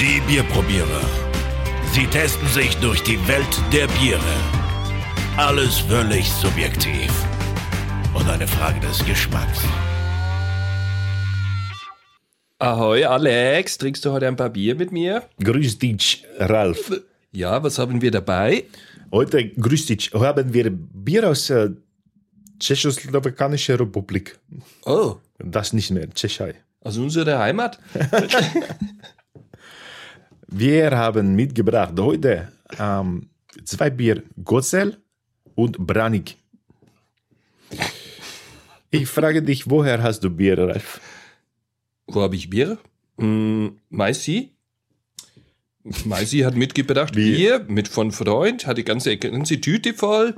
Die 0.00 0.20
Bierprobierer. 0.26 1.02
Sie 1.92 2.06
testen 2.06 2.46
sich 2.48 2.76
durch 2.76 3.02
die 3.02 3.18
Welt 3.28 3.54
der 3.72 3.86
Biere. 3.98 4.34
Alles 5.36 5.78
völlig 5.78 6.30
subjektiv. 6.30 7.10
Und 8.14 8.28
eine 8.28 8.46
Frage 8.46 8.80
des 8.80 9.04
Geschmacks. 9.04 9.60
Ahoi 12.58 13.04
Alex, 13.04 13.78
trinkst 13.78 14.04
du 14.04 14.12
heute 14.12 14.28
ein 14.28 14.36
paar 14.36 14.50
Bier 14.50 14.74
mit 14.74 14.92
mir? 14.92 15.22
Grüß 15.42 15.78
dich, 15.78 16.24
Ralf. 16.38 16.92
Ja, 17.32 17.62
was 17.62 17.78
haben 17.78 18.02
wir 18.02 18.10
dabei? 18.10 18.64
Heute, 19.12 19.48
grüß 19.48 19.86
dich, 19.86 20.12
haben 20.12 20.52
wir 20.52 20.70
Bier 20.70 21.28
aus 21.28 21.46
der 21.46 21.72
Tschechoslowakischen 22.58 23.76
Republik. 23.76 24.38
Oh, 24.84 25.16
Das 25.38 25.72
nicht 25.72 25.90
mehr, 25.90 26.08
Tschechei. 26.10 26.54
aus 26.82 26.98
unserer 26.98 27.38
Heimat? 27.38 27.78
Wir 30.52 30.90
haben 30.90 31.36
mitgebracht 31.36 31.94
heute 32.00 32.50
ähm, 32.76 33.30
zwei 33.64 33.88
Bier, 33.88 34.24
Gotzel 34.42 34.96
und 35.54 35.78
Branik. 35.78 36.38
Ich 38.90 39.06
frage 39.06 39.42
dich, 39.42 39.70
woher 39.70 40.02
hast 40.02 40.24
du 40.24 40.30
Bier, 40.30 40.58
Ralf? 40.58 41.00
Wo 42.08 42.20
habe 42.22 42.34
ich 42.34 42.50
Bier? 42.50 42.78
Hm, 43.16 43.78
Maisi? 43.90 44.50
Maisi 46.04 46.40
hat 46.40 46.56
mitgebracht 46.56 47.14
Wie? 47.14 47.36
Bier 47.36 47.64
mit 47.68 47.86
von 47.86 48.10
Freund, 48.10 48.66
hat 48.66 48.76
die 48.76 48.84
ganze, 48.84 49.16
ganze 49.18 49.60
Tüte 49.60 49.94
voll, 49.94 50.34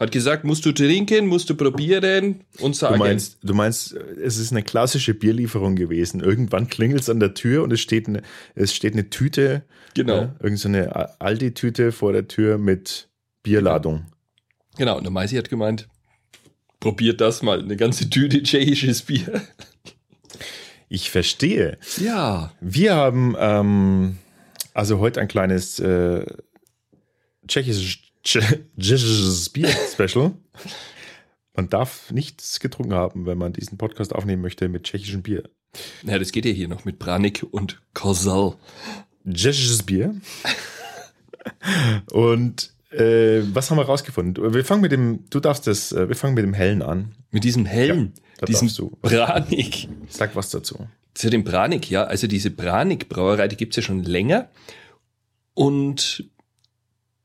hat 0.00 0.10
gesagt, 0.12 0.44
musst 0.44 0.64
du 0.66 0.72
trinken, 0.72 1.26
musst 1.26 1.48
du 1.50 1.54
probieren 1.54 2.40
und 2.58 2.74
Du 2.74 2.78
sagen. 2.78 2.98
meinst, 2.98 3.38
du 3.42 3.54
meinst, 3.54 3.92
es 3.92 4.38
ist 4.38 4.50
eine 4.50 4.62
klassische 4.62 5.14
Bierlieferung 5.14 5.76
gewesen. 5.76 6.20
Irgendwann 6.20 6.68
klingelt 6.68 7.02
es 7.02 7.10
an 7.10 7.20
der 7.20 7.34
Tür 7.34 7.62
und 7.62 7.72
es 7.72 7.80
steht 7.80 8.08
eine, 8.08 8.22
es 8.54 8.74
steht 8.74 8.94
eine 8.94 9.10
Tüte, 9.10 9.62
Genau. 9.94 10.14
ja, 10.16 10.34
irgend 10.42 10.58
so 10.58 10.68
eine 10.68 11.20
Aldi-Tüte 11.20 11.92
vor 11.92 12.12
der 12.12 12.26
Tür 12.28 12.58
mit 12.58 13.08
Bierladung. 13.42 14.06
Genau, 14.78 14.96
und 14.96 15.04
der 15.04 15.10
Maisi 15.10 15.36
hat 15.36 15.50
gemeint, 15.50 15.88
probiert 16.80 17.20
das 17.20 17.42
mal, 17.42 17.60
eine 17.60 17.76
ganze 17.76 18.08
Tüte 18.08 18.42
tschechisches 18.42 19.02
Bier. 19.02 19.42
Ich 20.88 21.10
verstehe. 21.10 21.78
Ja. 21.98 22.52
Wir 22.60 22.94
haben 22.94 23.36
ähm, 23.38 24.18
also 24.74 24.98
heute 24.98 25.20
ein 25.20 25.28
kleines 25.28 25.78
äh, 25.78 26.24
tschechisches, 27.46 27.82
tsche- 27.82 27.98
tschechisches 27.98 27.98
Bier-Special. 28.22 30.32
Man 31.54 31.68
darf 31.68 32.10
nichts 32.10 32.60
getrunken 32.60 32.94
haben, 32.94 33.26
wenn 33.26 33.38
man 33.38 33.52
diesen 33.52 33.78
Podcast 33.78 34.14
aufnehmen 34.14 34.42
möchte 34.42 34.68
mit 34.68 34.84
tschechischem 34.84 35.22
Bier. 35.22 35.44
Ja, 36.02 36.18
das 36.18 36.32
geht 36.32 36.44
ja 36.44 36.52
hier 36.52 36.68
noch 36.68 36.84
mit 36.84 36.98
Branik 36.98 37.46
und 37.50 37.80
Korsal. 37.94 38.56
Tschechisches 39.28 39.82
Bier. 39.82 40.14
Und 42.10 42.72
äh, 42.90 43.42
was 43.52 43.70
haben 43.70 43.78
wir 43.78 43.84
rausgefunden? 43.84 44.54
Wir 44.54 44.64
fangen 44.64 44.82
mit 44.82 44.92
dem, 44.92 45.24
du 45.30 45.40
darfst 45.40 45.66
das, 45.66 45.92
äh, 45.92 46.08
wir 46.08 46.16
fangen 46.16 46.34
mit 46.34 46.44
dem 46.44 46.54
Hellen 46.54 46.82
an. 46.82 47.14
Mit 47.30 47.44
diesem 47.44 47.66
hellen, 47.66 48.12
da 48.38 48.46
diesem. 48.46 48.68
Branik. 49.00 49.88
Sag 50.08 50.34
was 50.34 50.50
dazu. 50.50 50.88
Zu 51.14 51.30
dem 51.30 51.44
Branik, 51.44 51.90
ja. 51.90 52.04
Also 52.04 52.26
diese 52.26 52.50
Branik-Brauerei, 52.50 53.48
die 53.48 53.56
gibt's 53.56 53.76
ja 53.76 53.82
schon 53.82 54.02
länger. 54.02 54.48
Und 55.54 56.24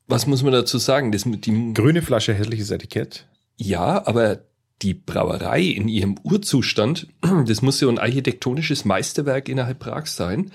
was 0.07 0.27
muss 0.27 0.43
man 0.43 0.53
dazu 0.53 0.77
sagen? 0.77 1.11
Das 1.11 1.25
mit 1.25 1.45
dem, 1.45 1.73
Grüne 1.73 2.01
Flasche, 2.01 2.33
hässliches 2.33 2.71
Etikett. 2.71 3.27
ja, 3.57 4.05
aber 4.05 4.39
die 4.81 4.93
Brauerei 4.93 5.61
in 5.61 5.87
ihrem 5.87 6.15
Urzustand, 6.23 7.07
das 7.47 7.61
muss 7.61 7.81
ja 7.81 7.87
ein 7.87 7.99
architektonisches 7.99 8.85
Meisterwerk 8.85 9.49
innerhalb 9.49 9.79
Prags 9.79 10.15
sein. 10.15 10.51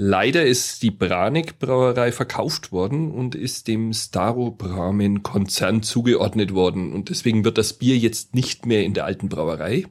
Leider 0.00 0.46
ist 0.46 0.84
die 0.84 0.92
Branik-Brauerei 0.92 2.12
verkauft 2.12 2.70
worden 2.70 3.10
und 3.10 3.34
ist 3.34 3.66
dem 3.66 3.92
Starobramen-Konzern 3.92 5.82
zugeordnet 5.82 6.54
worden. 6.54 6.92
Und 6.92 7.08
deswegen 7.08 7.44
wird 7.44 7.58
das 7.58 7.72
Bier 7.72 7.98
jetzt 7.98 8.32
nicht 8.32 8.64
mehr 8.64 8.84
in 8.84 8.94
der 8.94 9.06
alten 9.06 9.28
Brauerei 9.28 9.86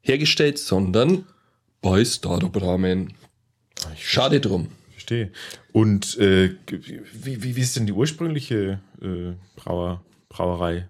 hergestellt, 0.00 0.58
sondern 0.58 1.26
bei 1.80 2.04
Starobramen. 2.04 3.14
Schade 3.96 4.40
drum. 4.40 4.68
Verstehe. 5.04 5.32
Und 5.72 6.16
äh, 6.18 6.54
wie, 7.12 7.42
wie, 7.42 7.56
wie 7.56 7.60
ist 7.60 7.76
denn 7.76 7.84
die 7.86 7.92
ursprüngliche 7.92 8.80
äh, 9.02 9.32
Brauer, 9.56 10.02
Brauerei? 10.30 10.88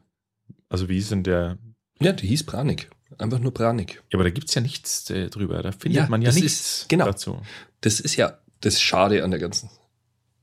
Also 0.68 0.88
wie 0.88 0.98
ist 0.98 1.10
denn 1.10 1.24
der... 1.24 1.58
Ja, 2.00 2.12
die 2.12 2.28
hieß 2.28 2.44
Branik. 2.44 2.90
Einfach 3.18 3.40
nur 3.40 3.52
Branik. 3.52 4.02
Ja, 4.10 4.16
aber 4.18 4.24
da 4.24 4.30
gibt's 4.30 4.54
ja 4.54 4.60
nichts 4.60 5.10
äh, 5.10 5.28
drüber. 5.30 5.62
Da 5.62 5.72
findet 5.72 5.96
Ja, 6.02 6.08
man 6.08 6.22
ja 6.22 6.30
nichts 6.32 6.82
ist- 6.82 6.88
genau. 6.88 7.06
dazu. 7.06 7.40
Das 7.80 7.98
ist 7.98 8.14
ja 8.16 8.38
das 8.60 8.80
Schade 8.80 9.24
an 9.24 9.30
der 9.32 9.40
ganzen. 9.40 9.68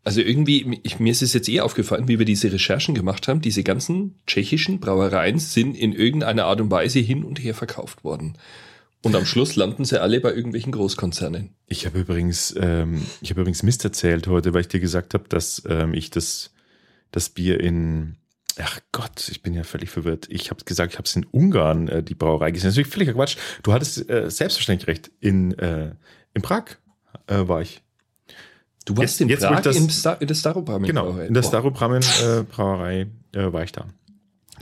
Also 0.03 0.20
irgendwie, 0.20 0.80
ich, 0.84 1.00
mir 1.00 1.12
ist 1.12 1.22
es 1.22 1.34
jetzt 1.34 1.48
eh 1.48 1.62
aufgefallen, 1.62 2.08
wie 2.08 2.18
wir 2.20 2.26
diese 2.26 2.52
Recherchen 2.52 2.94
gemacht 2.96 3.28
haben. 3.28 3.40
Diese 3.42 3.64
ganzen 3.64 4.20
tschechischen 4.28 4.80
Brauereien 4.80 5.40
sind 5.40 5.76
in 5.76 5.94
irgendeiner 5.94 6.46
Art 6.46 6.59
und 6.59 6.72
Weise 6.72 7.00
hin 7.00 7.24
und 7.24 7.42
her 7.42 7.53
verkauft 7.53 8.03
worden. 8.03 8.34
Und 9.04 9.16
am 9.16 9.26
Schluss 9.26 9.56
landen 9.56 9.84
sie 9.84 10.00
alle 10.00 10.20
bei 10.22 10.32
irgendwelchen 10.34 10.72
Großkonzernen. 10.72 11.56
Ich 11.66 11.86
habe 11.88 12.00
übrigens, 12.00 12.54
ähm, 12.58 13.02
ich 13.22 13.32
habe 13.32 13.42
übrigens 13.42 13.64
Mist 13.64 13.84
erzählt 13.84 14.28
heute, 14.28 14.54
weil 14.54 14.62
ich 14.62 14.68
dir 14.68 14.80
gesagt 14.80 15.14
habe, 15.16 15.28
dass 15.28 15.64
ähm, 15.68 15.94
ich 15.96 16.12
das, 16.12 16.52
das 17.12 17.30
Bier 17.30 17.60
in, 17.60 18.18
ach 18.60 18.80
Gott, 18.92 19.28
ich 19.30 19.42
bin 19.42 19.54
ja 19.56 19.64
völlig 19.64 19.90
verwirrt. 19.90 20.28
Ich 20.30 20.52
habe 20.52 20.64
gesagt, 20.66 20.94
ich 20.94 21.00
habe 21.00 21.08
es 21.08 21.16
in 21.16 21.26
Ungarn, 21.26 21.88
äh, 21.88 22.04
die 22.04 22.14
Brauerei 22.14 22.52
gesehen. 22.52 22.68
Das 22.68 22.74
ist 22.74 22.78
natürlich 22.78 22.94
völliger 22.94 23.14
Quatsch. 23.14 23.38
Du 23.64 23.74
hattest 23.74 24.08
äh, 24.08 24.30
selbstverständlich 24.30 24.88
recht. 24.88 25.12
In, 25.20 25.58
äh, 25.58 25.96
in 26.36 26.44
Prag 26.44 26.66
äh, 27.28 27.48
war 27.48 27.62
ich. 27.64 27.82
Du 28.86 28.96
warst 28.98 29.14
Jetzt- 29.20 29.22
in 29.22 29.30
jetzt, 29.30 29.42
Prag 29.48 29.62
das- 29.62 29.76
in, 29.78 29.90
Sta 29.90 30.14
in 30.14 30.28
der 30.28 30.36
Starobramen 30.36 30.86
Genau, 30.88 31.06
Brauerei. 31.12 31.26
in 31.26 31.34
der 31.34 31.42
Boah, 31.42 31.48
Starobramen 31.48 32.04
äh, 32.04 32.44
Brauerei 32.44 33.08
äh, 33.34 33.52
war 33.52 33.64
ich 33.64 33.72
da. 33.72 33.88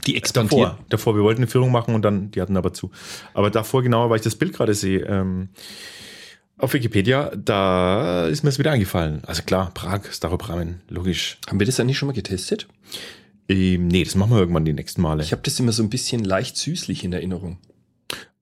Die 0.06 0.16
expandiert. 0.16 0.60
Davor, 0.60 0.78
davor, 0.88 1.16
wir 1.16 1.22
wollten 1.22 1.40
eine 1.40 1.46
Führung 1.46 1.72
machen 1.72 1.94
und 1.94 2.02
dann, 2.02 2.30
die 2.30 2.40
hatten 2.40 2.56
aber 2.56 2.72
zu. 2.72 2.90
Aber 3.34 3.50
davor 3.50 3.82
genauer, 3.82 4.10
weil 4.10 4.16
ich 4.16 4.22
das 4.22 4.36
Bild 4.36 4.52
gerade 4.52 4.74
sehe, 4.74 5.00
ähm, 5.00 5.50
auf 6.60 6.74
Wikipedia, 6.74 7.32
da 7.36 8.26
ist 8.26 8.42
mir 8.42 8.50
es 8.50 8.58
wieder 8.58 8.72
eingefallen. 8.72 9.22
Also 9.24 9.42
klar, 9.42 9.70
Prag, 9.72 10.12
Starobramen, 10.12 10.82
logisch. 10.88 11.38
Haben 11.48 11.58
wir 11.58 11.66
das 11.66 11.80
eigentlich 11.80 11.98
schon 11.98 12.08
mal 12.08 12.12
getestet? 12.12 12.68
Ähm, 13.48 13.88
nee, 13.88 14.04
das 14.04 14.14
machen 14.14 14.32
wir 14.32 14.38
irgendwann 14.38 14.64
die 14.64 14.72
nächsten 14.72 15.00
Male. 15.02 15.22
Ich 15.22 15.32
habe 15.32 15.42
das 15.42 15.58
immer 15.58 15.72
so 15.72 15.82
ein 15.82 15.90
bisschen 15.90 16.22
leicht 16.22 16.56
süßlich 16.56 17.02
in 17.02 17.12
Erinnerung. 17.12 17.58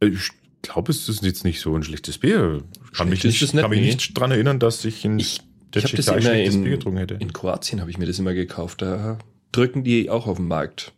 Äh, 0.01 0.09
ich 0.09 0.31
glaube, 0.63 0.91
es 0.93 1.09
ist 1.09 1.23
jetzt 1.23 1.45
nicht 1.45 1.61
so 1.61 1.75
ein 1.75 1.83
schlechtes 1.83 2.19
Bier. 2.19 2.63
Kann 2.97 3.09
mich 3.09 3.21
Schlecht 3.21 3.37
ist 3.37 3.43
nicht, 3.43 3.55
nicht, 3.55 3.63
kann 3.63 3.71
mich 3.71 3.81
nee. 3.81 3.87
nicht 3.87 4.19
dran 4.19 4.31
erinnern, 4.33 4.59
dass 4.59 4.85
ich 4.85 5.05
in 5.05 5.19
Ich, 5.19 5.41
der 5.75 5.85
ich 5.85 5.91
Tschechei 5.91 6.13
immer 6.13 6.23
schlechtes 6.23 6.55
in, 6.57 6.65
Bier 6.65 6.73
getrunken 6.73 6.99
hätte. 6.99 7.15
in 7.15 7.33
Kroatien 7.33 7.81
habe 7.81 7.91
ich 7.91 7.99
mir 7.99 8.07
das 8.07 8.19
immer 8.19 8.35
gekauft. 8.35 8.83
Da 8.83 9.19
drücken 9.53 9.85
die 9.85 10.11
auch 10.11 10.27
auf 10.27 10.37
den 10.37 10.49
Markt. 10.49 10.93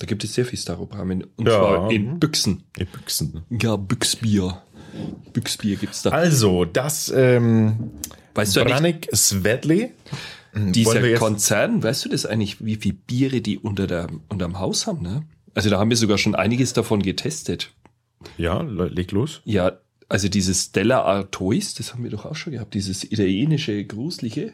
Da 0.00 0.06
gibt 0.06 0.24
es 0.24 0.34
sehr 0.34 0.44
viel 0.44 0.58
Starobramen. 0.58 1.24
Und 1.36 1.46
Ja. 1.46 1.52
zwar 1.58 1.90
in 1.92 2.18
Büchsen. 2.18 2.64
In 2.76 2.86
Büchsen. 2.88 3.42
Ja, 3.50 3.76
Büchsbier. 3.76 4.62
Büchsbier 5.32 5.76
gibt's 5.76 6.02
da. 6.02 6.10
Also, 6.10 6.64
das 6.64 7.12
ähm, 7.14 7.90
Weißt 8.34 8.56
du 8.56 8.64
Branik 8.64 9.08
Svedli. 9.14 9.92
Wollen 10.52 10.72
dieser 10.72 11.14
Konzern, 11.14 11.80
weißt 11.82 12.04
du 12.04 12.08
das 12.08 12.26
eigentlich, 12.26 12.64
wie 12.64 12.74
viel 12.74 12.94
Biere 12.94 13.40
die 13.40 13.58
unter 13.58 13.86
der, 13.86 14.08
unterm 14.28 14.58
Haus 14.58 14.88
haben, 14.88 15.00
ne? 15.02 15.22
Also 15.54 15.70
da 15.70 15.78
haben 15.78 15.90
wir 15.90 15.96
sogar 15.96 16.18
schon 16.18 16.34
einiges 16.34 16.72
davon 16.72 17.02
getestet. 17.02 17.70
Ja, 18.36 18.60
le- 18.62 18.88
leg 18.88 19.12
los. 19.12 19.42
Ja, 19.44 19.78
also 20.08 20.28
dieses 20.28 20.64
Stella 20.64 21.02
Artois, 21.02 21.74
das 21.78 21.92
haben 21.92 22.02
wir 22.02 22.10
doch 22.10 22.24
auch 22.24 22.34
schon 22.34 22.52
gehabt, 22.52 22.74
dieses 22.74 23.04
italienische, 23.04 23.84
gruselige. 23.84 24.52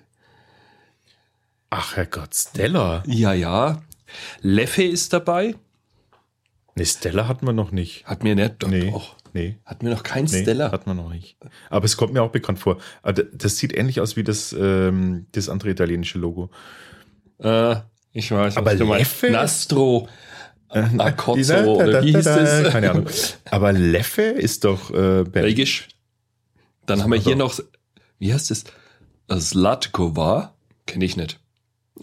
Ach 1.70 1.96
Herrgott, 1.96 2.34
Stella. 2.34 3.02
Ja, 3.06 3.32
ja. 3.32 3.82
Leffe 4.40 4.82
ist 4.84 5.12
dabei. 5.12 5.54
Ne, 6.74 6.84
Stella 6.84 7.26
hatten 7.28 7.46
wir 7.46 7.52
noch 7.52 7.72
nicht. 7.72 8.04
Hat 8.06 8.22
mir 8.22 8.34
nicht, 8.34 8.56
doch, 8.58 8.68
Nee. 8.68 8.90
doch. 8.90 9.16
Nee. 9.32 9.58
Hat 9.64 9.82
mir 9.82 9.90
noch 9.90 10.02
kein 10.02 10.24
Nee, 10.26 10.42
Stella. 10.42 10.72
hat 10.72 10.86
man 10.86 10.96
noch 10.96 11.10
nicht. 11.10 11.36
Aber 11.70 11.84
es 11.84 11.96
kommt 11.96 12.12
mir 12.12 12.22
auch 12.22 12.30
bekannt 12.30 12.58
vor. 12.58 12.78
D- 13.06 13.24
das 13.32 13.56
sieht 13.58 13.74
ähnlich 13.76 14.00
aus 14.00 14.16
wie 14.16 14.24
das, 14.24 14.54
ähm, 14.58 15.26
das 15.32 15.48
andere 15.48 15.70
italienische 15.70 16.18
Logo. 16.18 16.50
Äh, 17.38 17.76
ich 18.12 18.30
weiß, 18.30 18.56
Aber 18.56 18.72
was 18.72 18.78
du 18.78 18.86
meinst. 18.86 18.98
Leffe? 19.22 19.30
Nastro, 19.32 20.08
Acozzo, 20.68 21.36
Dieser- 21.36 21.66
oder 21.66 22.02
wie 22.02 22.14
hieß 22.14 22.24
da- 22.24 22.36
das? 22.38 22.72
Keine 22.72 22.90
Ahnung. 22.90 23.06
Aber 23.50 23.72
Leffe 23.72 24.22
ist 24.22 24.64
doch 24.64 24.90
äh, 24.90 25.24
Belgisch. 25.24 25.88
Dann 26.86 27.02
haben 27.02 27.10
wir 27.12 27.18
hier 27.18 27.40
Also- 27.40 27.62
noch, 27.62 27.68
wie 28.18 28.32
heißt 28.32 28.50
das? 28.50 28.64
Slatkova, 29.38 30.54
kenne 30.86 31.04
ich 31.04 31.16
nicht. 31.16 31.40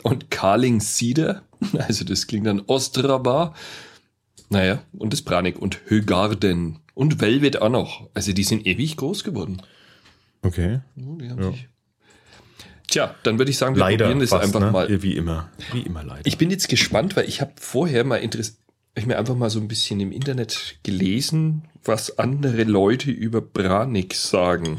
Und 0.04 0.30
Carling 0.32 0.82
Cider, 0.82 1.44
also 1.78 2.06
das 2.06 2.28
klingt 2.28 2.48
dann 2.48 2.62
Ostrava. 2.68 3.54
Naja, 4.50 4.84
und 4.94 5.14
das 5.14 5.22
Branik 5.22 5.60
und 5.60 5.80
Högarden 5.86 6.80
und 6.94 7.22
Velvet 7.22 7.62
auch 7.62 7.70
noch. 7.70 8.10
Also 8.14 8.34
die 8.34 8.44
sind 8.44 8.68
ewig 8.68 8.98
groß 8.98 9.24
geworden. 9.24 9.62
Okay. 10.42 10.82
Oh, 10.98 11.18
Ja. 11.20 11.54
Tja, 12.88 13.16
dann 13.24 13.40
würde 13.40 13.50
ich 13.50 13.58
sagen, 13.58 13.76
wir 13.76 13.80
Leider 13.80 14.06
probieren 14.06 14.20
das 14.20 14.30
fast, 14.30 14.44
einfach 14.44 14.60
ne? 14.60 14.72
mal. 14.72 15.02
Wie 15.02 15.16
immer. 15.16 15.50
Wie 15.72 15.82
immer 15.82 16.04
leider. 16.04 16.22
Ich 16.26 16.38
bin 16.38 16.52
jetzt 16.52 16.70
gespannt, 16.70 17.16
weil 17.16 17.28
ich 17.28 17.42
habe 17.42 17.54
vorher 17.56 18.04
mal 18.04 18.18
interessiert, 18.18 18.58
ich 18.96 19.08
mir 19.08 19.18
einfach 19.18 19.36
mal 19.36 19.50
so 19.50 19.60
ein 19.60 19.68
bisschen 19.68 20.00
im 20.00 20.12
Internet 20.12 20.76
gelesen, 20.84 21.64
was 21.84 22.20
andere 22.20 22.64
Leute 22.64 23.10
über 23.10 23.42
Branik 23.42 24.14
sagen. 24.14 24.78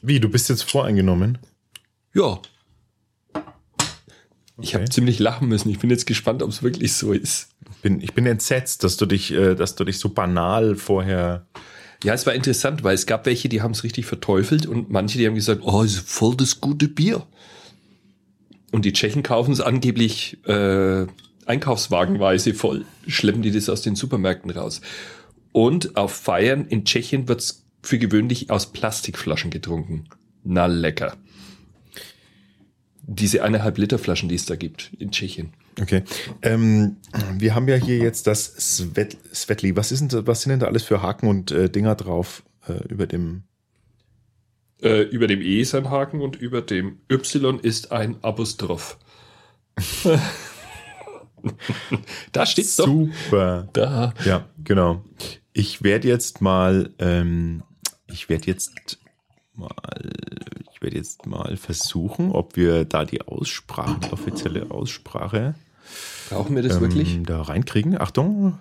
Wie, 0.00 0.20
du 0.20 0.30
bist 0.30 0.48
jetzt 0.48 0.62
voreingenommen? 0.62 1.38
Ja. 2.14 2.40
Ich 4.62 4.74
habe 4.74 4.88
ziemlich 4.88 5.18
lachen 5.18 5.48
müssen. 5.48 5.70
Ich 5.70 5.78
bin 5.78 5.90
jetzt 5.90 6.06
gespannt, 6.06 6.42
ob 6.42 6.50
es 6.50 6.62
wirklich 6.62 6.92
so 6.92 7.12
ist. 7.12 7.48
Bin, 7.82 8.00
ich 8.00 8.14
bin 8.14 8.26
entsetzt, 8.26 8.84
dass 8.84 8.96
du 8.96 9.06
dich, 9.06 9.32
äh, 9.32 9.54
dass 9.54 9.74
du 9.74 9.84
dich 9.84 9.98
so 9.98 10.10
banal 10.10 10.76
vorher. 10.76 11.46
Ja, 12.02 12.14
es 12.14 12.26
war 12.26 12.34
interessant, 12.34 12.82
weil 12.82 12.94
es 12.94 13.06
gab 13.06 13.26
welche, 13.26 13.48
die 13.48 13.62
haben 13.62 13.72
es 13.72 13.84
richtig 13.84 14.06
verteufelt 14.06 14.66
und 14.66 14.90
manche, 14.90 15.18
die 15.18 15.26
haben 15.26 15.34
gesagt, 15.34 15.62
oh, 15.64 15.82
ist 15.82 16.00
voll 16.00 16.34
das 16.34 16.60
gute 16.60 16.88
Bier. 16.88 17.26
Und 18.72 18.84
die 18.84 18.92
Tschechen 18.92 19.22
kaufen 19.22 19.52
es 19.52 19.60
angeblich 19.60 20.38
äh, 20.46 21.06
einkaufswagenweise 21.46 22.54
voll, 22.54 22.84
schleppen 23.06 23.42
die 23.42 23.50
das 23.50 23.68
aus 23.68 23.82
den 23.82 23.96
Supermärkten 23.96 24.50
raus. 24.50 24.80
Und 25.52 25.96
auf 25.96 26.12
Feiern 26.12 26.66
in 26.66 26.84
Tschechien 26.84 27.28
wird's 27.28 27.64
für 27.82 27.98
gewöhnlich 27.98 28.50
aus 28.50 28.72
Plastikflaschen 28.72 29.50
getrunken. 29.50 30.04
Na 30.44 30.66
lecker. 30.66 31.16
Diese 33.12 33.42
eineinhalb 33.42 33.76
Liter 33.76 33.98
Flaschen, 33.98 34.28
die 34.28 34.36
es 34.36 34.46
da 34.46 34.54
gibt 34.54 34.92
in 35.00 35.10
Tschechien. 35.10 35.52
Okay. 35.80 36.04
Ähm, 36.42 36.98
wir 37.34 37.56
haben 37.56 37.66
ja 37.66 37.74
hier 37.74 37.96
jetzt 37.98 38.28
das 38.28 38.44
Svet, 38.44 39.16
Svetli. 39.34 39.74
Was, 39.74 39.90
ist 39.90 40.12
denn, 40.12 40.26
was 40.28 40.42
sind 40.42 40.50
denn 40.50 40.60
da 40.60 40.66
alles 40.66 40.84
für 40.84 41.02
Haken 41.02 41.26
und 41.26 41.50
äh, 41.50 41.68
Dinger 41.68 41.96
drauf 41.96 42.44
äh, 42.68 42.86
über 42.88 43.08
dem? 43.08 43.42
Äh, 44.80 45.02
über 45.02 45.26
dem 45.26 45.42
E 45.42 45.60
ist 45.60 45.74
ein 45.74 45.90
Haken 45.90 46.20
und 46.20 46.36
über 46.36 46.62
dem 46.62 47.00
Y 47.10 47.58
ist 47.58 47.90
ein 47.90 48.22
Apostroph. 48.22 48.96
da 52.32 52.46
steht's 52.46 52.76
doch. 52.76 52.86
Super. 52.86 53.68
Da. 53.72 54.14
Ja, 54.24 54.48
genau. 54.62 55.04
Ich 55.52 55.82
werde 55.82 56.06
jetzt 56.06 56.40
mal, 56.40 56.94
ähm, 57.00 57.64
ich 58.06 58.28
werde 58.28 58.46
jetzt 58.46 59.00
mal, 59.54 59.68
ich 60.80 60.84
werde 60.84 60.96
jetzt 60.96 61.26
mal 61.26 61.58
versuchen, 61.58 62.32
ob 62.32 62.56
wir 62.56 62.86
da 62.86 63.04
die 63.04 63.20
Aussprache, 63.20 64.00
die 64.00 64.12
offizielle 64.12 64.70
Aussprache 64.70 65.54
Brauchen 66.30 66.56
wir 66.56 66.62
das 66.62 66.76
ähm, 66.76 66.80
wirklich? 66.80 67.18
da 67.24 67.42
reinkriegen. 67.42 68.00
Achtung, 68.00 68.58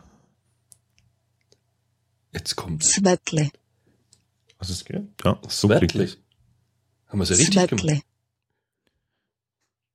Jetzt 2.33 2.57
kommt's. 2.57 2.91
Svetle, 2.91 3.49
was 4.57 4.69
ist 4.69 4.85
geht? 4.85 5.03
Ja, 5.23 5.39
so 5.47 5.69
klingt 5.69 5.95
es. 5.95 6.17
Haben 7.07 7.19
wir 7.19 7.23
es 7.23 7.29
ja 7.29 7.35
richtig 7.37 7.67
gemacht. 7.69 7.85
Svetle. 7.85 8.01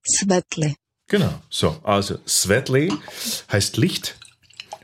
Svetle, 0.06 0.74
Genau. 1.08 1.34
So, 1.50 1.78
also 1.82 2.18
Svetli 2.26 2.90
heißt 3.52 3.76
Licht 3.76 4.18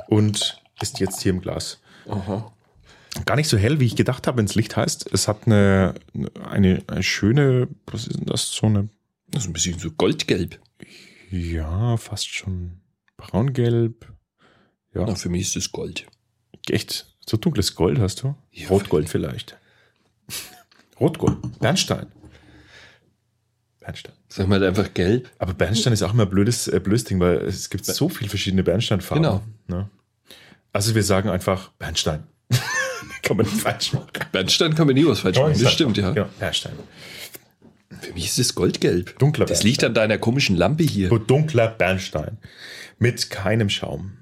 und 0.08 0.60
ist 0.82 1.00
jetzt 1.00 1.22
hier 1.22 1.30
im 1.32 1.40
Glas. 1.40 1.78
Aha. 2.06 2.52
Gar 3.26 3.36
nicht 3.36 3.48
so 3.48 3.58
hell, 3.58 3.80
wie 3.80 3.86
ich 3.86 3.96
gedacht 3.96 4.26
habe, 4.26 4.38
wenn 4.38 4.44
es 4.44 4.54
Licht 4.54 4.76
heißt. 4.76 5.12
Es 5.12 5.26
hat 5.28 5.46
eine, 5.46 5.94
eine, 6.48 6.82
eine 6.86 7.02
schöne, 7.02 7.68
was 7.86 8.06
ist 8.06 8.18
denn 8.18 8.26
das? 8.26 8.50
So 8.52 8.66
eine, 8.66 8.88
Das 9.28 9.42
ist 9.44 9.48
ein 9.48 9.52
bisschen 9.52 9.78
so 9.78 9.90
goldgelb. 9.90 10.60
ja, 11.30 11.96
fast 11.96 12.28
schon 12.28 12.80
braungelb. 13.16 14.06
Ja, 14.94 15.04
Na, 15.06 15.14
für 15.14 15.28
mich 15.28 15.42
ist 15.42 15.56
das 15.56 15.72
Gold. 15.72 16.06
echt. 16.68 17.06
So 17.28 17.36
dunkles 17.36 17.74
Gold 17.74 17.98
hast 17.98 18.22
du? 18.22 18.34
Ja. 18.52 18.68
Rotgold 18.68 19.08
vielleicht. 19.08 19.56
Rotgold. 20.98 21.36
Bernstein. 21.60 22.06
Bernstein. 23.80 24.12
Sag 24.28 24.46
mal 24.48 24.62
einfach 24.62 24.92
gelb. 24.94 25.30
Aber 25.38 25.54
Bernstein 25.54 25.92
ist 25.92 26.02
auch 26.02 26.12
immer 26.12 26.24
ein 26.24 26.30
blödes, 26.30 26.68
äh, 26.68 26.80
blödes 26.80 27.04
Ding, 27.04 27.18
weil 27.20 27.38
es 27.38 27.70
gibt 27.70 27.84
so 27.86 28.08
viele 28.08 28.28
verschiedene 28.30 28.62
Bernsteinfarben. 28.62 29.22
Genau. 29.22 29.42
Ne? 29.68 29.88
Also 30.72 30.94
wir 30.94 31.02
sagen 31.02 31.28
einfach 31.28 31.70
Bernstein. 31.72 32.24
Kann 33.30 33.36
man 33.36 33.46
nicht 33.46 33.60
falsch 33.60 33.92
machen. 33.92 34.08
Bernstein 34.32 34.74
kann 34.74 34.88
man 34.88 34.96
nie 34.96 35.06
was 35.06 35.20
falsch 35.20 35.38
machen. 35.38 35.54
Das 35.56 35.72
stimmt, 35.72 35.96
ja. 35.96 36.10
Genau, 36.10 36.28
Bernstein. 36.40 36.72
Für 38.00 38.12
mich 38.12 38.26
ist 38.26 38.40
es 38.40 38.56
goldgelb. 38.56 39.20
Dunkler 39.20 39.46
Das 39.46 39.62
liegt 39.62 39.84
an 39.84 39.94
deiner 39.94 40.18
komischen 40.18 40.56
Lampe 40.56 40.82
hier. 40.82 41.10
Dunkler 41.10 41.68
Bernstein. 41.68 42.38
Mit 42.98 43.30
keinem 43.30 43.68
Schaum. 43.70 44.14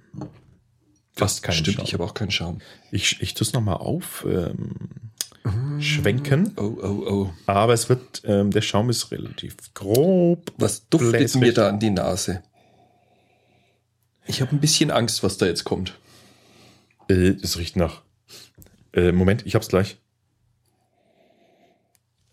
Fast 1.14 1.43
keinem 1.43 1.55
Stimmt, 1.56 1.76
Schaum. 1.78 1.84
ich 1.87 1.94
habe 1.94 2.05
auch 2.05 2.12
keinen 2.12 2.31
Schaum. 2.31 2.58
Ich, 2.90 3.22
ich 3.22 3.32
tue 3.32 3.46
es 3.46 3.55
nochmal 3.55 3.76
auf. 3.76 4.26
Ähm, 4.28 5.81
schwenken. 5.81 6.52
Oh, 6.58 6.76
oh, 6.82 6.87
oh. 7.11 7.31
Aber 7.46 7.72
es 7.72 7.88
wird, 7.88 8.20
ähm, 8.26 8.50
der 8.50 8.61
Schaum 8.61 8.90
ist 8.90 9.11
relativ 9.11 9.56
grob. 9.72 10.52
Was 10.58 10.87
duftet 10.90 11.12
Bläsrig. 11.12 11.40
mir 11.40 11.54
da 11.54 11.70
an 11.70 11.81
die 11.81 11.88
Nase? 11.88 12.43
Ich 14.26 14.43
habe 14.43 14.54
ein 14.54 14.61
bisschen 14.61 14.90
Angst, 14.90 15.22
was 15.22 15.38
da 15.38 15.46
jetzt 15.46 15.64
kommt. 15.64 15.94
Äh, 17.08 17.37
es 17.43 17.56
riecht 17.56 17.76
nach. 17.76 18.02
Äh, 18.99 19.12
Moment, 19.12 19.47
ich 19.47 19.55
hab's 19.55 19.69
gleich. 19.69 19.99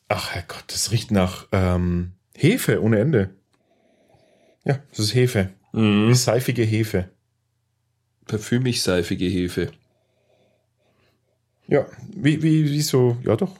Ach 0.07 0.31
Herrgott, 0.31 0.63
das 0.67 0.91
riecht 0.91 1.11
nach 1.11 1.47
ähm, 1.51 2.13
Hefe 2.35 2.81
ohne 2.81 2.99
Ende. 2.99 3.29
Ja, 4.63 4.79
das 4.89 4.99
ist 4.99 5.15
Hefe. 5.15 5.51
Mhm. 5.73 6.13
Seifige 6.13 6.63
Hefe. 6.63 7.09
Parfümig 8.25 8.81
seifige 8.81 9.25
Hefe. 9.25 9.71
Ja, 11.67 11.85
wie, 12.15 12.41
wie, 12.43 12.65
wie 12.71 12.81
so, 12.81 13.17
ja 13.23 13.35
doch. 13.35 13.55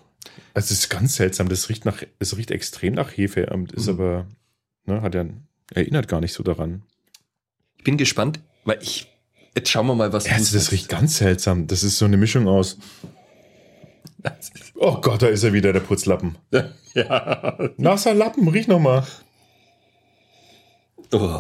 Also 0.54 0.74
es 0.74 0.80
ist 0.80 0.90
ganz 0.90 1.16
seltsam, 1.16 1.50
das 1.50 1.70
riecht 1.70 1.86
nach, 1.86 2.02
es 2.20 2.38
riecht 2.38 2.52
extrem 2.52 2.94
nach 2.94 3.16
Hefe, 3.16 3.42
ähm, 3.52 3.68
ist 3.74 3.88
Mhm. 3.88 3.94
aber, 3.94 4.28
ne, 4.86 5.02
hat 5.02 5.14
ja, 5.16 5.26
erinnert 5.74 6.08
gar 6.08 6.22
nicht 6.22 6.34
so 6.34 6.44
daran. 6.44 6.84
Ich 7.78 7.84
bin 7.84 7.98
gespannt, 7.98 8.40
weil 8.64 8.80
ich. 8.82 9.12
Jetzt 9.56 9.70
schauen 9.70 9.88
wir 9.88 9.96
mal, 9.96 10.12
was 10.12 10.26
du 10.26 10.32
Also 10.32 10.58
das 10.58 10.72
riecht 10.72 10.90
ganz 10.90 11.18
seltsam. 11.18 11.68
Das 11.68 11.84
ist 11.84 11.98
so 11.98 12.06
eine 12.06 12.18
Mischung 12.18 12.48
aus, 12.48 12.78
oh 14.76 15.00
Gott, 15.02 15.22
da 15.22 15.28
ist 15.28 15.44
er 15.44 15.54
wieder, 15.54 15.74
der 15.74 15.80
Putzlappen. 15.80 16.38
ja. 16.94 17.70
Nasser 17.78 18.14
Lappen, 18.14 18.48
riech 18.48 18.68
nochmal. 18.68 19.06
Oh. 21.12 21.40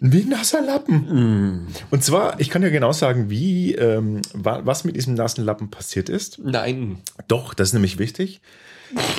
Wie 0.00 0.22
ein 0.22 0.28
nasser 0.28 0.62
Lappen. 0.62 1.60
Mm. 1.60 1.66
Und 1.90 2.04
zwar, 2.04 2.38
ich 2.40 2.50
kann 2.50 2.62
ja 2.62 2.68
genau 2.68 2.92
sagen, 2.92 3.30
wie, 3.30 3.74
ähm, 3.74 4.20
wa- 4.32 4.60
was 4.64 4.84
mit 4.84 4.94
diesem 4.96 5.14
nassen 5.14 5.44
Lappen 5.44 5.70
passiert 5.70 6.08
ist. 6.08 6.38
Nein. 6.38 6.98
Doch, 7.26 7.52
das 7.54 7.68
ist 7.68 7.72
nämlich 7.74 7.98
wichtig. 7.98 8.40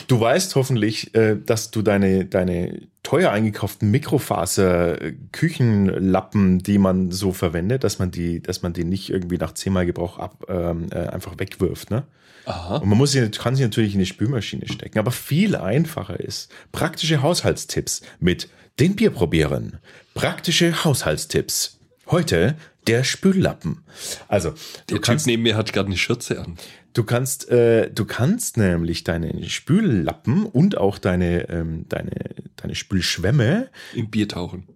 Du 0.07 0.19
weißt 0.19 0.55
hoffentlich, 0.55 1.13
äh, 1.15 1.35
dass 1.45 1.69
du 1.69 1.81
deine, 1.83 2.25
deine 2.25 2.81
teuer 3.03 3.29
eingekauften 3.31 3.91
Mikrofaser-Küchenlappen, 3.91 6.59
die 6.59 6.77
man 6.77 7.11
so 7.11 7.31
verwendet, 7.33 7.83
dass 7.83 7.99
man 7.99 8.11
die, 8.11 8.41
dass 8.41 8.61
man 8.61 8.73
die 8.73 8.83
nicht 8.83 9.09
irgendwie 9.09 9.37
nach 9.37 9.53
zehnmal 9.53 9.85
Gebrauch 9.85 10.17
ab, 10.17 10.45
ähm, 10.49 10.87
äh, 10.91 11.07
einfach 11.07 11.37
wegwirft, 11.37 11.91
ne? 11.91 12.03
Aha. 12.45 12.77
Und 12.77 12.89
man 12.89 12.97
muss 12.97 13.11
sie, 13.11 13.29
kann 13.29 13.55
sie 13.55 13.63
natürlich 13.63 13.93
in 13.93 13.99
die 13.99 14.05
Spülmaschine 14.07 14.67
stecken. 14.67 14.97
Aber 14.97 15.11
viel 15.11 15.55
einfacher 15.55 16.19
ist 16.19 16.51
praktische 16.71 17.21
Haushaltstipps 17.21 18.01
mit 18.19 18.49
den 18.79 18.95
Bierprobieren. 18.95 19.77
Praktische 20.13 20.83
Haushaltstipps. 20.83 21.79
Heute 22.07 22.55
der 22.87 23.03
Spüllappen. 23.03 23.83
Also, 24.27 24.51
du 24.87 24.95
Der 24.95 25.01
kannst, 25.01 25.25
Typ 25.25 25.31
neben 25.31 25.43
mir 25.43 25.55
hat 25.55 25.73
gerade 25.73 25.87
eine 25.87 25.97
Schürze 25.97 26.39
an. 26.39 26.57
du 26.93 27.03
kannst, 27.03 27.49
äh, 27.49 27.91
du 27.91 28.05
kannst 28.05 28.57
nämlich 28.57 29.03
deine 29.03 29.47
Spüllappen 29.49 30.45
und 30.45 30.77
auch 30.77 30.97
deine, 30.97 31.49
ähm, 31.49 31.85
deine, 31.89 32.11
deine 32.55 32.75
Spülschwämme 32.75 33.69
Im 33.93 34.09
Bier 34.09 34.27
tauchen. 34.27 34.67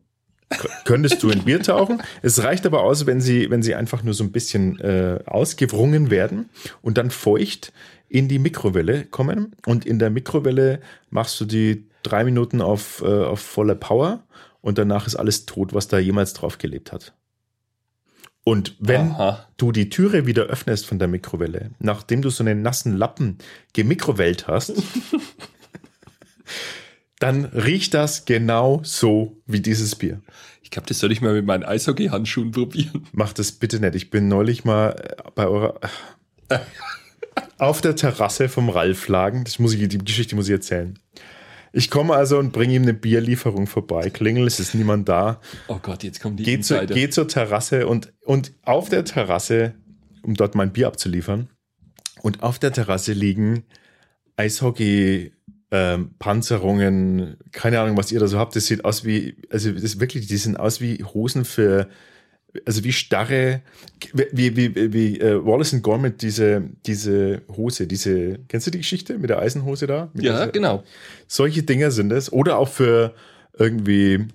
könntest 0.86 1.24
du 1.24 1.30
in 1.30 1.44
Bier 1.44 1.62
tauchen. 1.64 2.04
Es 2.22 2.44
reicht 2.44 2.68
aber 2.68 2.84
aus, 2.84 3.08
wenn 3.08 3.22
sie, 3.22 3.50
wenn 3.50 3.64
sie 3.64 3.74
einfach 3.74 4.04
nur 4.04 4.14
so 4.14 4.24
ein 4.24 4.32
bisschen 4.32 4.80
äh, 4.82 5.20
ausgewrungen 5.26 6.12
werden 6.12 6.50
und 6.84 6.98
dann 7.00 7.10
feucht 7.10 7.74
in 8.10 8.28
die 8.28 8.38
Mikrowelle 8.38 9.06
kommen. 9.06 9.56
Und 9.66 9.86
in 9.86 9.98
der 9.98 10.12
Mikrowelle 10.12 10.82
machst 11.10 11.42
du 11.42 11.46
die 11.46 11.88
drei 12.04 12.24
Minuten 12.24 12.62
auf, 12.62 13.02
äh, 13.02 13.06
auf 13.06 13.40
volle 13.40 13.76
Power 13.76 14.24
und 14.62 14.78
danach 14.78 15.08
ist 15.08 15.16
alles 15.16 15.46
tot, 15.46 15.74
was 15.74 15.88
da 15.88 16.00
jemals 16.00 16.34
drauf 16.34 16.58
gelebt 16.58 16.92
hat. 16.92 17.14
Und 18.46 18.76
wenn 18.80 19.12
Aha. 19.12 19.48
du 19.58 19.72
die 19.72 19.90
Türe 19.90 20.26
wieder 20.26 20.44
öffnest 20.44 20.86
von 20.86 21.00
der 21.00 21.08
Mikrowelle, 21.08 21.72
nachdem 21.80 22.22
du 22.22 22.30
so 22.30 22.44
einen 22.44 22.62
nassen 22.62 22.98
Lappen 22.98 23.38
gemikrowellt 23.72 24.48
hast, 24.48 24.74
dann 27.20 27.46
riecht 27.46 27.94
das 27.94 28.26
genau 28.26 28.82
so 28.84 29.42
wie 29.46 29.62
dieses 29.62 29.96
Bier. 29.96 30.22
Ich 30.62 30.72
glaube, 30.72 30.88
das 30.88 31.00
soll 31.00 31.14
ich 31.14 31.22
mal 31.22 31.34
mit 31.34 31.46
meinen 31.46 31.64
Eishockey-Handschuhen 31.64 32.52
probieren. 32.52 33.08
Macht 33.14 33.40
das 33.40 33.54
bitte 33.54 33.80
nicht. 33.80 33.96
Ich 33.96 34.10
bin 34.10 34.28
neulich 34.28 34.66
mal 34.66 34.90
äh, 34.90 35.30
bei 35.36 35.48
eurer 35.48 35.80
auf 37.58 37.80
der 37.80 37.96
Terrasse 37.96 38.50
vom 38.50 38.70
Ralf 38.70 39.08
lagen. 39.08 39.46
Das 39.46 39.60
muss 39.60 39.74
ich, 39.74 39.88
die 39.88 39.98
Geschichte 39.98 40.36
muss 40.36 40.48
ich 40.48 40.54
erzählen. 40.54 41.00
Ich 41.76 41.90
komme 41.90 42.14
also 42.14 42.38
und 42.38 42.54
bringe 42.54 42.76
ihm 42.76 42.84
eine 42.84 42.94
Bierlieferung 42.94 43.66
vorbei. 43.66 44.12
Klingel, 44.12 44.46
es 44.46 44.60
ist 44.60 44.76
niemand 44.76 45.10
da. 45.10 45.42
Oh 45.68 45.80
Gott, 45.82 46.04
jetzt 46.04 46.22
kommen 46.22 46.38
die 46.38 46.44
Geht, 46.44 46.64
zu, 46.64 46.76
Insider. 46.76 46.94
geht 46.94 47.14
zur 47.16 47.28
Terrasse 47.28 47.88
und, 47.88 48.14
und 48.24 48.54
auf 48.62 48.90
der 48.90 49.04
Terrasse, 49.04 49.74
um 50.22 50.36
dort 50.36 50.54
mein 50.54 50.72
Bier 50.72 50.88
abzuliefern, 50.88 51.50
und 52.22 52.44
auf 52.44 52.60
der 52.60 52.72
Terrasse 52.72 53.14
liegen 53.14 53.64
Eishockey, 54.38 55.34
ähm, 55.72 56.12
Panzerungen, 56.20 57.38
keine 57.52 57.80
Ahnung, 57.80 57.98
was 57.98 58.12
ihr 58.12 58.20
da 58.20 58.28
so 58.28 58.38
habt. 58.38 58.56
Das 58.56 58.68
sieht 58.68 58.86
aus 58.86 59.04
wie, 59.04 59.36
also 59.50 59.72
das 59.72 59.82
ist 59.82 60.00
wirklich, 60.00 60.28
die 60.28 60.38
sehen 60.38 60.56
aus 60.56 60.80
wie 60.80 61.04
Hosen 61.04 61.44
für, 61.44 61.90
also 62.66 62.84
wie 62.84 62.94
starre, 62.94 63.62
wie, 64.14 64.56
wie, 64.56 64.76
wie, 64.76 64.94
wie 64.94 65.20
äh, 65.20 65.44
Wallace 65.46 65.74
und 65.74 65.82
Gormit 65.82 66.22
diese, 66.22 66.64
diese 66.86 67.42
Hose, 67.50 67.88
diese, 67.88 68.40
kennst 68.48 68.68
du 68.68 68.72
die 68.72 68.78
Geschichte 68.80 69.18
mit 69.18 69.30
der 69.30 69.40
Eisenhose 69.40 69.88
da? 69.88 70.10
Mit 70.14 70.24
Ja, 70.24 70.34
dieser- 70.34 70.48
genau. 70.52 70.84
Solche 71.28 71.64
Dinger 71.64 71.90
sind 71.92 72.12
es. 72.12 72.32
Oder 72.32 72.58
auch 72.58 72.68
für 72.70 73.14
irgendwie 73.58 74.28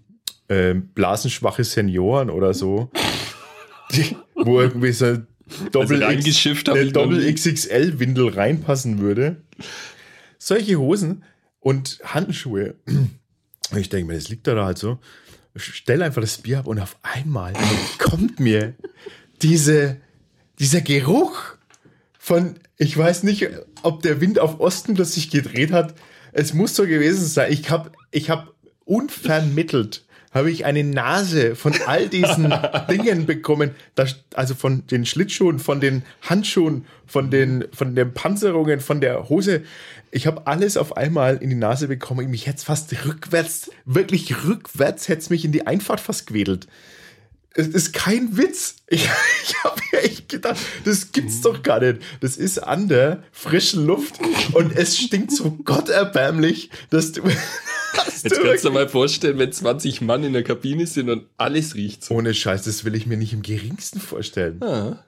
äh, 0.49 0.75
blasenschwache 0.75 1.63
Senioren 1.65 2.31
oder 2.31 2.55
so, 2.55 2.91
die, 3.93 4.17
wo 4.35 4.61
irgendwie 4.61 4.93
so 4.93 5.05
ein 5.07 5.27
Doppel, 5.73 6.03
Also 6.03 6.73
eine 6.73 6.91
Doppel. 6.93 7.33
XXL-Windel 7.33 8.29
reinpassen 8.31 8.99
würde. 8.99 9.37
Solche 10.39 10.77
Hosen 10.79 11.25
und 11.61 11.99
Handschuhe. 12.05 12.75
Ich 13.77 13.89
denke 13.89 14.07
mir, 14.13 14.15
das 14.19 14.29
liegt 14.29 14.47
da 14.47 14.65
halt 14.65 14.79
so. 14.79 14.99
Ich 15.59 15.75
stell 15.75 16.03
einfach 16.03 16.21
das 16.21 16.39
Bier 16.39 16.61
ab 16.61 16.69
und 16.69 16.79
auf 16.79 16.97
einmal 17.03 17.53
kommt 17.99 18.39
mir 18.39 18.75
diese, 19.43 19.97
dieser 20.61 20.81
Geruch 20.81 21.37
von, 22.17 22.55
ich 22.77 22.97
weiß 22.97 23.25
nicht, 23.25 23.49
ob 23.83 24.03
der 24.03 24.21
Wind 24.21 24.39
auf 24.39 24.61
Osten 24.61 24.95
plötzlich 24.95 25.31
gedreht 25.31 25.73
hat. 25.73 25.95
Es 26.33 26.55
muss 26.55 26.77
so 26.77 26.85
gewesen 26.85 27.27
sein. 27.27 27.53
Ich 27.53 27.71
habe 27.71 27.91
ich 28.13 28.31
hab 28.31 28.55
unvermittelt 28.85 30.05
habe 30.33 30.51
ich 30.51 30.65
eine 30.65 30.85
Nase 30.85 31.57
von 31.57 31.75
all 31.87 32.09
diesen 32.09 32.53
Dingen 32.91 33.27
bekommen, 33.27 33.71
das, 33.95 34.25
also 34.35 34.55
von 34.55 34.87
den 34.87 35.07
Schlittschuhen, 35.07 35.59
von 35.59 35.81
den 35.81 36.03
Handschuhen, 36.23 36.85
von 37.07 37.31
den, 37.31 37.65
von 37.73 37.95
den 37.95 38.13
Panzerungen, 38.13 38.81
von 38.81 39.01
der 39.01 39.29
Hose. 39.29 39.63
Ich 40.11 40.27
habe 40.27 40.47
alles 40.47 40.77
auf 40.77 40.97
einmal 40.97 41.37
in 41.37 41.51
die 41.51 41.57
Nase 41.57 41.89
bekommen. 41.89 42.31
Mich 42.31 42.47
hätte 42.47 42.65
fast 42.65 42.93
rückwärts, 43.05 43.71
wirklich 43.85 44.45
rückwärts 44.45 45.09
hätte 45.09 45.21
es 45.21 45.31
mich 45.31 45.45
in 45.45 45.53
die 45.53 45.67
Einfahrt 45.67 46.01
fast 46.01 46.27
gewedelt. 46.27 46.67
Es 47.55 47.67
ist 47.67 47.93
kein 47.93 48.37
Witz. 48.37 48.77
Ich, 48.91 49.07
ich 49.45 49.65
habe 49.65 49.79
mir 49.93 50.03
echt 50.03 50.31
gedacht, 50.31 50.57
das 50.87 51.13
gibt's 51.13 51.43
doch 51.43 51.63
gar 51.63 51.79
nicht. 51.81 52.01
Das 52.21 52.39
ist 52.39 52.59
an 52.59 52.89
der 52.89 53.23
frischen 53.33 53.85
Luft 53.85 54.15
und 54.55 54.75
es 54.75 54.97
stinkt 54.97 55.31
so 55.31 55.51
gotterbärmlich, 55.65 56.71
dass 56.89 57.13
du. 57.13 57.23
Dass 57.97 58.23
Jetzt 58.23 58.37
du 58.37 58.43
kannst 58.43 58.65
du 58.65 58.69
dir 58.69 58.75
mal 58.75 58.89
vorstellen, 58.89 59.39
wenn 59.39 59.51
20 59.51 60.03
Mann 60.03 60.23
in 60.23 60.35
der 60.35 60.43
Kabine 60.43 60.87
sind 60.87 61.09
und 61.09 61.27
alles 61.39 61.75
riecht 61.75 62.05
so. 62.05 62.15
ohne 62.15 62.35
Scheiß, 62.35 62.65
das 62.65 62.85
will 62.85 62.95
ich 62.95 63.07
mir 63.07 63.17
nicht 63.17 63.33
im 63.33 63.43
geringsten 63.43 63.99
vorstellen. 63.99 64.63
Ah. 64.63 65.05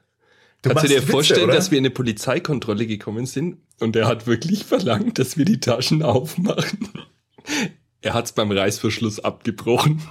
Du 0.62 0.68
Kannst 0.68 0.84
du 0.84 0.88
dir 0.88 1.00
Witze, 1.00 1.10
vorstellen, 1.10 1.44
oder? 1.44 1.54
dass 1.54 1.70
wir 1.70 1.78
in 1.78 1.84
eine 1.84 1.90
Polizeikontrolle 1.90 2.86
gekommen 2.86 3.24
sind 3.26 3.58
und 3.78 3.96
er 3.96 4.06
hat 4.06 4.26
wirklich 4.26 4.64
verlangt, 4.64 5.18
dass 5.18 5.38
wir 5.38 5.44
die 5.46 5.60
Taschen 5.60 6.02
aufmachen? 6.02 6.88
Er 8.02 8.14
hat 8.14 8.26
es 8.26 8.32
beim 8.32 8.50
Reißverschluss 8.50 9.20
abgebrochen. 9.20 10.02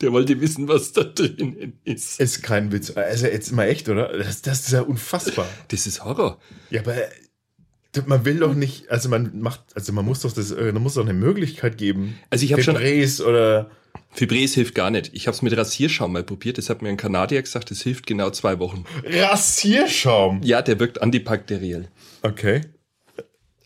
Der 0.00 0.12
wollte 0.12 0.40
wissen, 0.40 0.66
was 0.66 0.92
da 0.92 1.04
drinnen 1.04 1.78
ist. 1.84 2.20
ist 2.20 2.42
kein 2.42 2.72
Witz. 2.72 2.90
Also 2.96 3.26
jetzt 3.26 3.52
mal 3.52 3.64
echt, 3.66 3.88
oder? 3.88 4.16
Das, 4.16 4.40
das 4.42 4.60
ist 4.60 4.72
ja 4.72 4.80
unfassbar. 4.80 5.46
Das 5.68 5.86
ist 5.86 6.04
Horror. 6.04 6.40
Ja, 6.70 6.80
aber 6.80 6.94
man 8.06 8.24
will 8.24 8.38
doch 8.38 8.54
nicht, 8.54 8.90
also 8.90 9.08
man 9.08 9.40
macht, 9.40 9.60
also 9.74 9.92
man 9.92 10.04
muss 10.04 10.20
doch 10.20 10.32
das, 10.32 10.50
äh, 10.50 10.72
man 10.72 10.82
muss 10.82 10.94
doch 10.94 11.02
eine 11.02 11.12
Möglichkeit 11.12 11.78
geben. 11.78 12.18
Also 12.30 12.44
ich 12.44 12.52
habe 12.52 12.62
schon 12.62 12.76
Febreze 12.76 13.26
oder 13.26 13.70
Fibres 14.12 14.54
hilft 14.54 14.74
gar 14.74 14.90
nicht. 14.90 15.10
Ich 15.12 15.26
habe 15.26 15.34
es 15.34 15.42
mit 15.42 15.56
Rasierschaum 15.56 16.12
mal 16.12 16.24
probiert. 16.24 16.58
Das 16.58 16.68
hat 16.68 16.82
mir 16.82 16.88
ein 16.88 16.96
Kanadier 16.96 17.42
gesagt. 17.42 17.70
Das 17.70 17.80
hilft 17.82 18.06
genau 18.06 18.30
zwei 18.30 18.58
Wochen. 18.58 18.84
Rasierschaum. 19.04 20.40
Ja, 20.42 20.62
der 20.62 20.80
wirkt 20.80 21.00
antibakteriell. 21.00 21.88
Okay. 22.22 22.62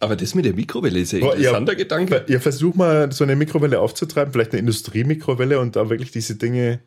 Aber 0.01 0.17
das 0.17 0.35
mit 0.35 0.45
der 0.45 0.53
Mikrowelle 0.53 1.01
ist 1.01 1.13
ja 1.13 1.19
interessanter 1.21 1.73
ja, 1.73 1.79
Gedanke. 1.79 2.27
Ja, 2.29 2.39
versuch 2.39 2.75
mal 2.75 3.11
so 3.11 3.25
eine 3.25 3.37
Mikrowelle 3.37 3.81
aufzutreiben, 3.81 4.33
vielleicht 4.35 4.53
eine 4.53 4.61
Industriemikrowelle 4.61 5.59
und 5.59 5.77
da 5.77 5.89
wirklich 5.89 6.11
diese 6.11 6.37
Dinge. 6.37 6.81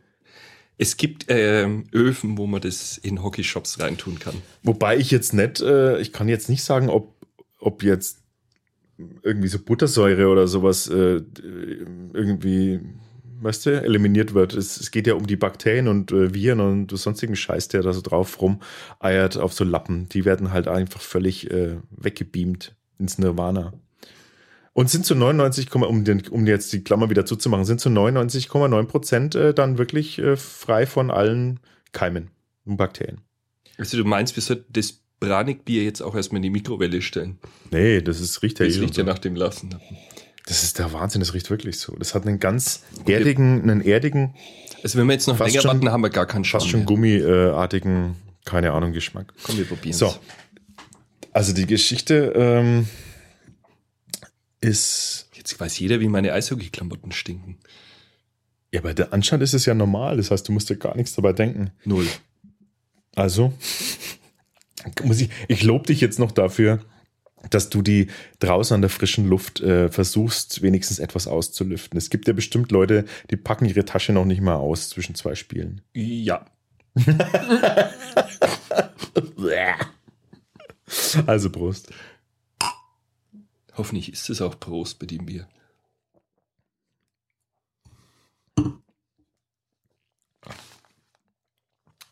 Es 0.78 0.98
gibt 0.98 1.26
ähm, 1.30 1.86
Öfen, 1.92 2.38
wo 2.38 2.46
man 2.46 2.62
das 2.62 3.00
in 3.00 3.24
Hockeyshops 3.24 3.80
reintun 3.80 4.20
kann. 4.20 4.36
Wobei 4.62 4.98
ich 4.98 5.10
jetzt 5.10 5.34
nicht, 5.34 5.62
äh, 5.62 6.00
ich 6.00 6.14
kann 6.14 6.30
jetzt 6.30 6.50
nicht 6.50 6.64
sagen, 6.64 6.90
ob, 6.90 7.16
ob 7.60 7.84
jetzt 7.84 8.24
irgendwie 9.22 9.48
so 9.48 9.60
Buttersäure 9.60 10.28
oder 10.28 10.48
sowas 10.48 10.88
äh, 10.88 11.22
irgendwie, 12.14 12.80
weißt 13.42 13.68
du, 13.68 13.82
eliminiert 13.82 14.34
wird. 14.34 14.54
Es, 14.54 14.80
es 14.80 14.92
geht 14.92 15.08
ja 15.08 15.14
um 15.14 15.28
die 15.28 15.36
Bakterien 15.36 15.88
und 15.88 16.12
äh, 16.12 16.34
Viren 16.34 16.60
und 16.60 16.98
sonstigen 16.98 17.36
Scheiß, 17.36 17.68
der 17.68 17.84
da 17.84 17.94
so 17.94 18.02
drauf 18.02 18.40
rumeiert 18.42 19.38
auf 19.38 19.54
so 19.54 19.64
Lappen. 19.64 20.10
Die 20.10 20.26
werden 20.26 20.52
halt 20.52 20.68
einfach 20.68 21.02
völlig 21.02 21.52
äh, 21.52 21.78
weggebeamt 21.92 22.76
ins 22.98 23.18
Nirvana. 23.20 23.74
Und 24.74 24.92
sind 24.92 25.06
zu 25.06 25.16
99, 25.16 25.74
um, 25.74 26.04
den, 26.04 26.28
um 26.28 26.46
jetzt 26.46 26.72
die 26.72 26.84
Klammer 26.84 27.10
wieder 27.10 27.26
zuzumachen, 27.26 27.66
sind 27.66 27.82
zu 27.82 27.90
99,9 27.90 28.84
Prozent 28.86 29.36
äh, 29.36 29.54
dann 29.54 29.80
wirklich 29.80 30.20
äh, 30.20 30.38
frei 30.38 30.86
von 30.86 31.10
allen 31.10 31.60
Keimen 31.94 32.30
und 32.66 32.78
Bakterien. 32.78 33.22
Also 33.80 33.98
du 33.98 34.06
meinst, 34.06 34.36
wir 34.36 34.44
sollten 34.44 34.72
das 34.74 35.02
Branikbier 35.20 35.84
jetzt 35.84 36.02
auch 36.02 36.16
erstmal 36.16 36.38
in 36.38 36.44
die 36.44 36.50
Mikrowelle 36.50 37.02
stellen. 37.02 37.40
Nee, 37.72 38.02
das 38.02 38.20
ist, 38.20 38.42
riecht 38.44 38.60
ja 38.60 38.66
Das 38.66 38.76
eh 38.78 38.80
riecht 38.82 38.94
so. 38.96 39.02
ja 39.02 39.08
nach 39.08 39.20
dem 39.20 39.36
Lassen. 39.36 39.76
Das 40.46 40.64
ist 40.64 40.80
der 40.80 40.94
Wahnsinn, 40.94 41.20
das 41.20 41.34
riecht 41.34 41.50
wirklich 41.50 41.80
so. 41.80 41.96
Das 41.98 42.14
hat 42.16 42.26
einen 42.26 42.40
ganz 42.40 42.84
erdigen, 43.06 43.62
einen 43.64 43.82
erdigen, 43.82 44.36
Also 44.84 44.98
wenn 44.98 45.08
wir 45.08 45.14
jetzt 45.14 45.28
noch 45.28 45.38
länger 45.40 45.62
schon- 45.62 45.72
warten, 45.72 45.90
haben 45.92 46.02
wir 46.04 46.10
gar 46.10 46.26
keinen 46.26 46.46
Schaum 46.46 46.62
fast 46.62 46.72
schon 46.72 46.86
gummiartigen, 46.86 48.16
keine 48.46 48.72
Ahnung, 48.72 48.94
Geschmack. 48.94 49.34
Komm, 49.44 49.58
wir 49.58 49.66
probieren 49.66 49.94
So. 49.98 50.16
Also 51.34 51.54
die 51.54 51.66
Geschichte 51.66 52.32
ähm, 52.36 52.88
ist, 54.62 55.30
Jetzt 55.36 55.60
weiß 55.60 55.80
jeder, 55.80 56.00
wie 56.00 56.08
meine 56.08 56.34
Eishockey-Klamotten 56.34 57.12
stinken. 57.12 57.58
ja, 58.72 58.80
aber 58.82 58.94
der 58.94 59.14
anscheinend 59.14 59.44
ist 59.44 59.54
es 59.54 59.66
ja 59.66 59.74
normal. 59.74 60.18
Das 60.18 60.32
heißt, 60.32 60.48
du 60.48 60.52
musst 60.52 60.70
dir 60.70 60.78
gar 60.78 60.96
nichts 60.96 61.14
dabei 61.14 61.34
denken. 61.34 61.72
Null. 61.86 62.08
Also, 63.16 63.54
muss 65.04 65.22
ich, 65.22 65.30
ich 65.48 65.64
lobe 65.64 65.88
dich 65.88 66.02
jetzt 66.02 66.20
noch 66.20 66.32
dafür, 66.32 66.80
dass 67.50 67.70
du 67.70 67.82
die 67.82 68.08
draußen 68.40 68.76
an 68.76 68.82
der 68.82 68.90
frischen 68.90 69.28
Luft 69.28 69.62
äh, 69.62 69.90
versuchst, 69.90 70.62
wenigstens 70.62 71.00
etwas 71.00 71.28
auszulüften. 71.28 71.98
Es 71.98 72.10
gibt 72.10 72.28
ja 72.28 72.34
bestimmt 72.34 72.72
Leute, 72.72 73.06
die 73.30 73.38
packen 73.38 73.66
ihre 73.66 73.86
Tasche 73.86 74.14
noch 74.14 74.26
nicht 74.26 74.42
mal 74.42 74.56
aus 74.56 74.90
zwischen 74.90 75.16
zwei 75.16 75.36
Spielen. 75.36 75.82
Ja. 75.94 76.46
Also 81.26 81.50
Prost. 81.50 81.92
Hoffentlich 83.76 84.12
ist 84.12 84.30
es 84.30 84.42
auch 84.42 84.60
Prost 84.60 85.00
bei 85.00 85.06
dem 85.06 85.26
Bier. 85.26 85.48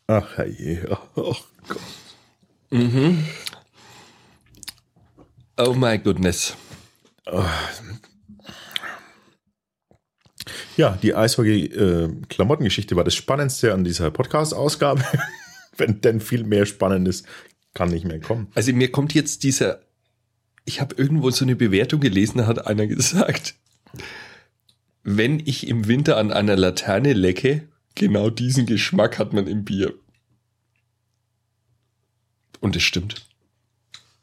Ach 0.06 0.38
je, 0.46 0.84
ach 0.90 1.06
Gott. 1.14 2.05
Mhm. 2.70 3.24
Oh 5.56 5.74
my 5.74 5.98
goodness. 5.98 6.54
Ja, 10.76 10.98
die 11.02 11.14
Eishockey-Klamottengeschichte 11.14 12.96
war 12.96 13.04
das 13.04 13.14
Spannendste 13.14 13.72
an 13.72 13.84
dieser 13.84 14.10
Podcast-Ausgabe. 14.10 15.02
Wenn 15.76 16.00
denn 16.00 16.20
viel 16.20 16.44
mehr 16.44 16.66
Spannendes 16.66 17.24
kann 17.74 17.90
nicht 17.90 18.06
mehr 18.06 18.20
kommen. 18.20 18.48
Also 18.54 18.72
mir 18.72 18.90
kommt 18.90 19.14
jetzt 19.14 19.42
dieser, 19.42 19.80
ich 20.64 20.80
habe 20.80 20.94
irgendwo 20.96 21.30
so 21.30 21.44
eine 21.44 21.56
Bewertung 21.56 22.00
gelesen, 22.00 22.38
da 22.38 22.46
hat 22.46 22.66
einer 22.66 22.86
gesagt, 22.86 23.54
wenn 25.08 25.38
ich 25.38 25.68
im 25.68 25.86
Winter 25.86 26.16
an 26.16 26.32
einer 26.32 26.56
Laterne 26.56 27.12
lecke, 27.12 27.68
genau 27.94 28.28
diesen 28.28 28.66
Geschmack 28.66 29.20
hat 29.20 29.32
man 29.32 29.46
im 29.46 29.64
Bier. 29.64 29.94
Und 32.60 32.76
es 32.76 32.82
stimmt. 32.82 33.26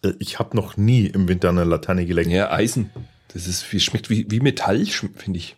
Äh, 0.03 0.13
Ich 0.19 0.39
habe 0.39 0.55
noch 0.55 0.77
nie 0.77 1.05
im 1.07 1.27
Winter 1.27 1.49
an 1.49 1.57
einer 1.57 1.69
Laterne 1.69 2.05
geleckt. 2.05 2.29
Ja, 2.29 2.51
Eisen. 2.51 2.89
Das 3.29 3.47
ist, 3.47 3.71
wie, 3.73 3.79
schmeckt 3.79 4.09
wie, 4.09 4.29
wie 4.29 4.39
Metall, 4.39 4.85
finde 4.85 5.39
ich. 5.39 5.55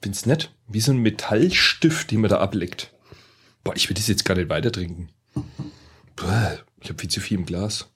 Find's 0.00 0.26
nett. 0.26 0.50
Wie 0.66 0.80
so 0.80 0.92
ein 0.92 0.98
Metallstift, 0.98 2.10
den 2.10 2.22
man 2.22 2.30
da 2.30 2.38
ableckt. 2.40 2.92
Boah, 3.64 3.76
ich 3.76 3.88
will 3.88 3.94
das 3.94 4.08
jetzt 4.08 4.24
gar 4.24 4.34
nicht 4.34 4.48
weiter 4.48 4.72
trinken. 4.72 5.10
Boah, 6.16 6.58
ich 6.80 6.88
habe 6.88 6.98
viel 6.98 7.10
zu 7.10 7.20
viel 7.20 7.38
im 7.38 7.46
Glas. 7.46 7.88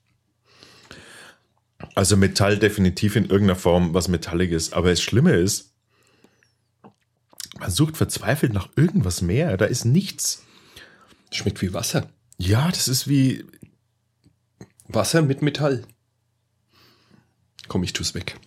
Also 1.95 2.15
Metall 2.17 2.57
definitiv 2.57 3.15
in 3.15 3.25
irgendeiner 3.25 3.55
Form 3.55 3.93
was 3.93 4.07
Metalliges. 4.07 4.73
Aber 4.73 4.89
das 4.89 5.01
Schlimme 5.01 5.33
ist, 5.33 5.73
man 7.59 7.71
sucht 7.71 7.97
verzweifelt 7.97 8.53
nach 8.53 8.69
irgendwas 8.75 9.21
mehr. 9.21 9.57
Da 9.57 9.65
ist 9.65 9.85
nichts. 9.85 10.43
Schmeckt 11.31 11.61
wie 11.61 11.73
Wasser. 11.73 12.09
Ja, 12.37 12.69
das 12.69 12.87
ist 12.87 13.07
wie. 13.07 13.45
Wasser 14.87 15.21
mit 15.21 15.41
Metall. 15.41 15.83
Komm, 17.67 17.83
ich 17.83 17.93
tu's 17.93 18.13
weg. 18.13 18.37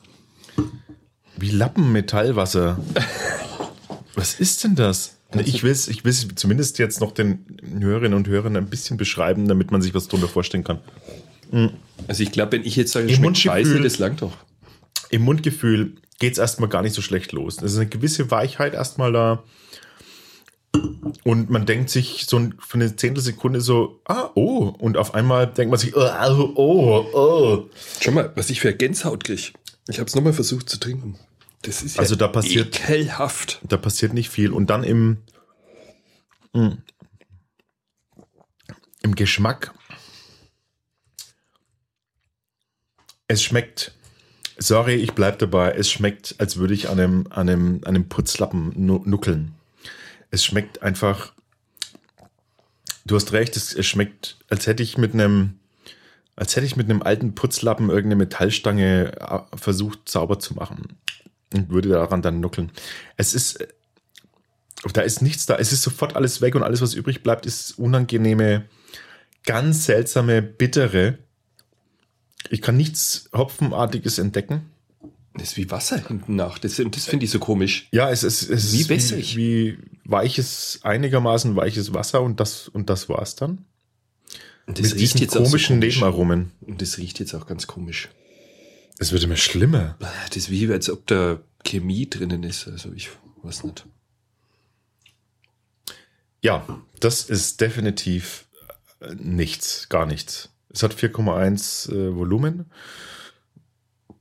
Wie 1.37 1.50
Lappenmetallwasser. 1.50 2.78
Was 4.14 4.38
ist 4.40 4.64
denn 4.64 4.75
das? 4.75 5.16
Ich 5.44 5.62
will 5.62 5.70
es 5.70 5.87
ich 5.87 6.04
will's 6.04 6.26
zumindest 6.35 6.78
jetzt 6.78 7.00
noch 7.00 7.12
den 7.12 7.44
Hörerinnen 7.78 8.14
und 8.14 8.26
Hörern 8.26 8.56
ein 8.56 8.68
bisschen 8.68 8.97
beschreiben, 8.97 9.47
damit 9.47 9.70
man 9.70 9.80
sich 9.80 9.94
was 9.94 10.09
drunter 10.09 10.26
vorstellen 10.26 10.64
kann. 10.64 10.80
Also 12.09 12.23
ich 12.25 12.32
glaube, 12.32 12.52
wenn 12.52 12.64
ich 12.64 12.75
jetzt 12.75 12.90
sage, 12.92 13.06
Im 13.06 13.14
schmeckt 13.16 13.37
Mundgefühl- 13.37 13.42
scheiße, 13.52 13.80
das 13.80 13.99
langt 13.99 14.23
doch. 14.23 14.37
Im 15.11 15.23
Mundgefühl 15.23 15.94
geht 16.18 16.32
es 16.32 16.38
erstmal 16.38 16.68
gar 16.68 16.82
nicht 16.82 16.94
so 16.94 17.02
schlecht 17.02 17.30
los. 17.32 17.59
Es 17.62 17.73
ist 17.73 17.78
eine 17.78 17.88
gewisse 17.88 18.30
Weichheit 18.32 18.75
erstmal 18.75 19.12
da. 19.12 19.44
Und 21.25 21.50
man 21.50 21.67
denkt 21.67 21.91
sich 21.91 22.27
so 22.27 22.39
für 22.61 22.75
eine 22.75 22.95
Zehntelsekunde 22.95 23.61
so, 23.61 24.00
ah, 24.07 24.31
oh. 24.35 24.69
Und 24.79 24.97
auf 24.97 25.15
einmal 25.15 25.47
denkt 25.47 25.71
man 25.71 25.79
sich, 25.81 25.97
oh, 25.97 26.00
oh, 26.55 27.07
oh. 27.12 27.71
Schau 28.00 28.12
mal, 28.12 28.33
was 28.37 28.50
ich 28.50 28.61
für 28.61 28.73
Gänsehaut 28.75 29.25
kriege. 29.25 29.53
Ich 29.89 29.99
habe 29.99 30.07
es 30.09 30.15
nochmal 30.15 30.33
versucht 30.33 30.69
zu 30.69 30.79
trinken. 30.79 31.19
Das 31.62 31.83
ist 31.83 31.97
ja 31.97 32.00
Also 32.00 32.17
da 32.17 32.29
passiert- 32.29 32.81
ekelhaft. 32.81 33.61
Da 33.69 33.77
passiert 33.77 34.15
nicht 34.15 34.31
viel. 34.31 34.53
Und 34.53 34.71
dann 34.71 34.85
im, 34.85 35.19
mm, 36.53 36.71
im 39.03 39.15
Geschmack. 39.15 39.75
Es 43.29 43.43
schmeckt, 43.43 43.93
sorry, 44.59 44.95
ich 44.95 45.12
bleib 45.12 45.39
dabei, 45.39 45.73
es 45.73 45.91
schmeckt, 45.91 46.35
als 46.39 46.57
würde 46.57 46.75
ich 46.75 46.89
an 46.89 46.99
einem, 46.99 47.27
an 47.31 47.49
einem, 47.49 47.75
an 47.85 47.95
einem 47.95 48.09
Putzlappen 48.09 48.73
nu 48.77 49.03
nuckeln. 49.05 49.55
Es 50.30 50.44
schmeckt 50.44 50.82
einfach, 50.82 51.32
du 53.04 53.16
hast 53.16 53.32
recht, 53.32 53.56
es, 53.56 53.75
es 53.75 53.87
schmeckt, 53.87 54.37
als 54.49 54.66
hätte 54.66 54.82
ich 54.82 54.99
mit 54.99 55.14
einem, 55.14 55.58
als 56.37 56.56
hätte 56.56 56.66
ich 56.66 56.76
mit 56.76 56.88
einem 56.88 57.02
alten 57.02 57.34
Putzlappen 57.34 57.88
irgendeine 57.90 58.16
Metallstange 58.16 59.12
äh, 59.20 59.56
versucht 59.56 60.08
sauber 60.08 60.38
zu 60.38 60.54
machen 60.54 60.96
und 61.54 61.70
würde 61.70 61.88
daran 61.88 62.22
dann 62.22 62.40
nuckeln. 62.40 62.70
Es 63.16 63.34
ist, 63.34 63.66
da 64.92 65.02
ist 65.02 65.22
nichts 65.22 65.46
da. 65.46 65.56
Es 65.56 65.72
ist 65.72 65.82
sofort 65.82 66.16
alles 66.16 66.40
weg 66.40 66.54
und 66.54 66.62
alles, 66.62 66.80
was 66.80 66.94
übrig 66.94 67.22
bleibt, 67.22 67.46
ist 67.46 67.78
unangenehme, 67.78 68.64
ganz 69.44 69.84
seltsame, 69.84 70.42
bittere. 70.42 71.18
Ich 72.49 72.62
kann 72.62 72.76
nichts 72.76 73.28
Hopfenartiges 73.32 74.18
entdecken. 74.18 74.70
Das 75.34 75.50
ist 75.50 75.56
wie 75.56 75.70
Wasser 75.70 75.99
hinten 76.06 76.37
nach. 76.37 76.58
Das, 76.58 76.76
das 76.84 77.04
finde 77.06 77.25
ich 77.25 77.30
so 77.30 77.38
komisch. 77.38 77.88
Ja, 77.92 78.10
es 78.10 78.25
ist, 78.25 78.49
es 78.49 78.72
Wie 78.72 78.80
ist 78.80 78.88
wässrig. 78.88 79.37
Wie, 79.37 79.78
wie 79.78 79.78
weiches, 80.11 80.81
einigermaßen 80.83 81.57
weiches 81.57 81.95
Wasser 81.95 82.23
und 82.23 82.40
das, 82.40 82.69
und 82.69 82.90
das 82.90 83.09
war's 83.09 83.37
dann. 83.37 83.64
Und 84.67 84.79
das 84.79 84.90
Mit 84.90 85.00
diesen 85.00 85.29
auch 85.29 85.33
so 85.33 85.43
komischen 85.43 85.81
komisch. 85.81 85.97
Nebenaromen. 85.97 86.52
Und 86.61 86.83
das 86.83 86.99
riecht 86.99 87.19
jetzt 87.19 87.35
auch 87.35 87.47
ganz 87.47 87.67
komisch. 87.67 88.09
Es 88.99 89.12
wird 89.12 89.23
immer 89.23 89.37
schlimmer. 89.37 89.97
Das 90.29 90.37
ist 90.37 90.50
wie, 90.50 90.71
als 90.71 90.90
ob 90.90 91.07
da 91.07 91.40
Chemie 91.64 92.09
drinnen 92.09 92.43
ist. 92.43 92.69
Also 92.69 92.93
ich 92.93 93.11
weiß 93.43 93.64
nicht. 93.64 93.87
Ja, 96.43 96.67
das 97.00 97.25
ist 97.25 97.61
definitiv 97.61 98.47
äh, 99.00 99.14
nichts, 99.14 99.88
gar 99.88 100.07
nichts. 100.07 100.50
Es 100.69 100.83
hat 100.83 100.95
4,1 100.95 101.93
äh, 101.93 102.14
Volumen. 102.14 102.71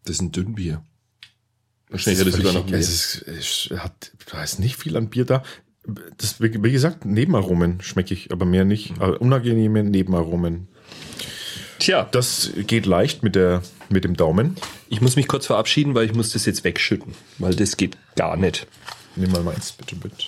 Das 0.04 0.16
ist 0.16 0.22
ein 0.22 0.32
Dünnbier. 0.32 0.84
Wahrscheinlich 1.90 2.24
das 2.24 2.36
sogar 2.36 2.54
noch 2.54 2.68
mehr. 2.68 2.80
Es, 2.80 3.16
ist, 3.16 3.22
es 3.28 3.80
hat, 3.80 4.12
da 4.32 4.44
ist 4.44 4.60
nicht 4.60 4.76
viel 4.76 4.96
an 4.98 5.10
Bier 5.10 5.26
da. 5.26 5.44
Das, 6.18 6.42
wie 6.42 6.50
gesagt, 6.72 7.06
Nebenaromen 7.06 7.82
schmecke 7.82 8.14
ich, 8.14 8.32
aber 8.32 8.46
mehr 8.46 8.66
nicht. 8.66 8.94
Äh, 9.00 9.06
unangenehme 9.12 9.84
Nebenaromen. 9.84 10.68
Tja, 11.80 12.08
Das 12.12 12.52
geht 12.68 12.86
leicht 12.86 13.24
mit, 13.24 13.36
der, 13.36 13.62
mit 13.90 14.04
dem 14.04 14.16
Daumen. 14.18 14.56
ich 14.90 15.00
muss 15.02 15.16
mich 15.16 15.28
kurz 15.28 15.46
verabschieden, 15.46 15.96
weil 15.96 16.06
ich 16.06 16.14
muss 16.14 16.34
das 16.34 16.46
jetzt 16.46 16.64
wegschütten. 16.66 17.14
Weil 17.38 17.56
das 17.56 17.78
geht 17.78 17.98
gar 18.16 18.36
nicht. 18.36 18.68
Nimm 19.16 19.32
mal 19.32 19.44
meins, 19.44 19.72
bitte, 19.72 19.96
bitte. 19.96 20.26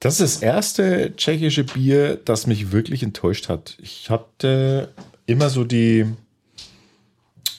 Das 0.00 0.20
ist 0.20 0.36
das 0.36 0.42
erste 0.42 1.14
tschechische 1.16 1.64
Bier, 1.64 2.16
das 2.24 2.46
mich 2.46 2.72
wirklich 2.72 3.02
enttäuscht 3.02 3.48
hat. 3.48 3.76
Ich 3.80 4.10
hatte 4.10 4.92
immer 5.26 5.48
so 5.50 5.64
die, 5.64 6.06